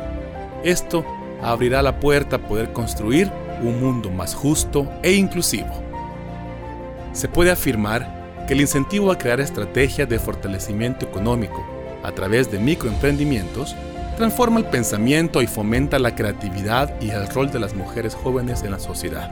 Esto 0.65 1.05
abrirá 1.43 1.81
la 1.81 1.99
puerta 1.99 2.37
a 2.37 2.47
poder 2.47 2.73
construir 2.73 3.31
un 3.63 3.81
mundo 3.81 4.11
más 4.11 4.35
justo 4.35 4.87
e 5.03 5.13
inclusivo. 5.13 5.83
Se 7.13 7.29
puede 7.29 7.51
afirmar 7.51 8.45
que 8.47 8.53
el 8.53 8.61
incentivo 8.61 9.11
a 9.11 9.17
crear 9.17 9.41
estrategias 9.41 10.09
de 10.11 10.19
fortalecimiento 10.19 11.07
económico 11.07 11.65
a 12.03 12.13
través 12.13 12.51
de 12.51 12.59
microemprendimientos 12.59 13.75
transforma 14.15 14.61
el 14.61 14.67
pensamiento 14.67 15.43
y 15.43 15.47
fomenta 15.47 15.99
la 15.99 16.15
creatividad 16.15 17.01
y 17.01 17.11
el 17.11 17.29
rol 17.29 17.51
de 17.51 17.59
las 17.59 17.75
mujeres 17.75 18.15
jóvenes 18.15 18.63
en 18.63 18.71
la 18.71 18.79
sociedad. 18.79 19.31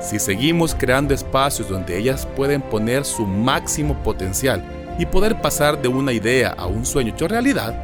Si 0.00 0.18
seguimos 0.18 0.74
creando 0.74 1.12
espacios 1.12 1.68
donde 1.68 1.98
ellas 1.98 2.26
pueden 2.36 2.62
poner 2.62 3.04
su 3.04 3.26
máximo 3.26 3.94
potencial 4.02 4.64
y 4.98 5.06
poder 5.06 5.40
pasar 5.40 5.80
de 5.82 5.88
una 5.88 6.12
idea 6.12 6.54
a 6.56 6.66
un 6.66 6.86
sueño 6.86 7.12
hecho 7.12 7.28
realidad, 7.28 7.74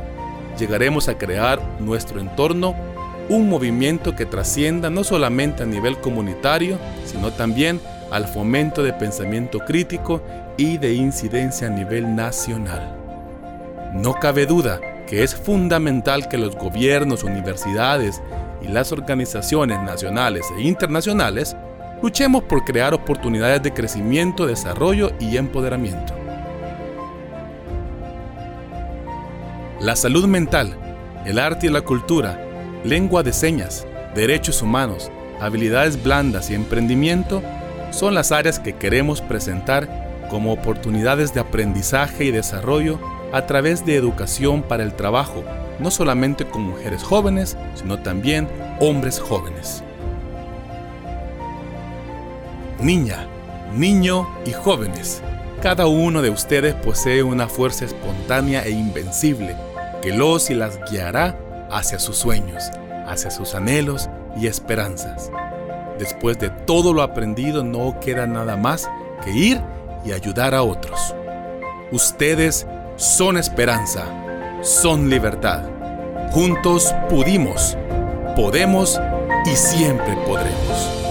llegaremos 0.59 1.09
a 1.09 1.19
crear 1.19 1.61
nuestro 1.79 2.21
entorno 2.21 2.75
un 3.29 3.49
movimiento 3.49 4.15
que 4.15 4.25
trascienda 4.25 4.89
no 4.89 5.03
solamente 5.03 5.65
a 5.65 5.67
nivel 5.67 6.01
comunitario, 6.01 6.79
sino 7.05 7.33
también 7.33 7.81
al 8.11 8.27
fomento 8.27 8.83
de 8.83 8.93
pensamiento 8.93 9.59
crítico 9.59 10.23
y 10.57 10.79
de 10.79 10.95
incidencia 10.95 11.67
a 11.67 11.71
nivel 11.71 12.15
nacional. 12.15 12.97
No 13.93 14.15
cabe 14.15 14.47
duda 14.47 14.81
que 15.07 15.23
es 15.23 15.35
fundamental 15.35 16.29
que 16.29 16.39
los 16.39 16.57
gobiernos, 16.57 17.25
universidades 17.25 18.23
y 18.63 18.69
las 18.69 18.93
organizaciones 18.93 19.81
nacionales 19.83 20.45
e 20.57 20.63
internacionales 20.63 21.57
luchemos 22.03 22.43
por 22.45 22.65
crear 22.65 22.93
oportunidades 22.93 23.63
de 23.63 23.73
crecimiento, 23.73 24.47
desarrollo 24.47 25.13
y 25.19 25.37
empoderamiento. 25.37 26.15
La 29.81 29.95
salud 29.95 30.27
mental, 30.27 30.77
el 31.25 31.39
arte 31.39 31.67
y 31.67 31.71
la 31.71 31.83
cultura, 31.83 32.41
lengua 32.85 33.23
de 33.23 33.33
señas, 33.33 33.87
derechos 34.15 34.63
humanos, 34.63 35.11
habilidades 35.41 36.03
blandas 36.03 36.51
y 36.51 36.55
emprendimiento 36.55 37.43
son 37.91 38.15
las 38.15 38.33
áreas 38.33 38.59
que 38.59 38.75
queremos 38.75 39.21
presentar 39.21 40.27
como 40.31 40.53
oportunidades 40.53 41.33
de 41.35 41.41
aprendizaje 41.41 42.25
y 42.25 42.31
desarrollo 42.31 42.99
a 43.33 43.47
través 43.47 43.85
de 43.85 43.97
educación 43.97 44.63
para 44.63 44.83
el 44.83 44.95
trabajo, 44.95 45.45
no 45.79 45.91
solamente 45.91 46.47
con 46.47 46.63
mujeres 46.63 47.03
jóvenes, 47.03 47.57
sino 47.75 47.99
también 47.99 48.49
hombres 48.81 49.21
jóvenes. 49.21 49.83
Niña, 52.81 53.27
niño 53.75 54.29
y 54.45 54.53
jóvenes, 54.53 55.23
cada 55.63 55.87
uno 55.87 56.23
de 56.23 56.31
ustedes 56.31 56.75
posee 56.75 57.23
una 57.23 57.49
fuerza 57.49 57.85
espontánea 57.85 58.65
e 58.65 58.71
invencible 58.71 59.57
que 60.03 60.13
los 60.13 60.51
y 60.51 60.55
las 60.55 60.79
guiará 60.91 61.39
hacia 61.71 61.99
sus 61.99 62.17
sueños, 62.17 62.71
hacia 63.07 63.31
sus 63.31 63.55
anhelos 63.55 64.09
y 64.39 64.47
esperanzas. 64.47 65.31
Después 65.99 66.39
de 66.39 66.51
todo 66.51 66.93
lo 66.93 67.03
aprendido 67.03 67.65
no 67.65 67.99
queda 68.01 68.27
nada 68.27 68.57
más 68.57 68.89
que 69.25 69.31
ir 69.31 69.61
y 70.05 70.13
ayudar 70.13 70.55
a 70.55 70.63
otros. 70.63 71.15
Ustedes 71.91 72.67
son 72.97 73.37
esperanza, 73.37 74.07
son 74.63 75.11
libertad. 75.11 75.63
Juntos 76.31 76.95
pudimos, 77.11 77.77
podemos 78.35 78.99
y 79.45 79.55
siempre 79.55 80.17
podremos. 80.27 81.06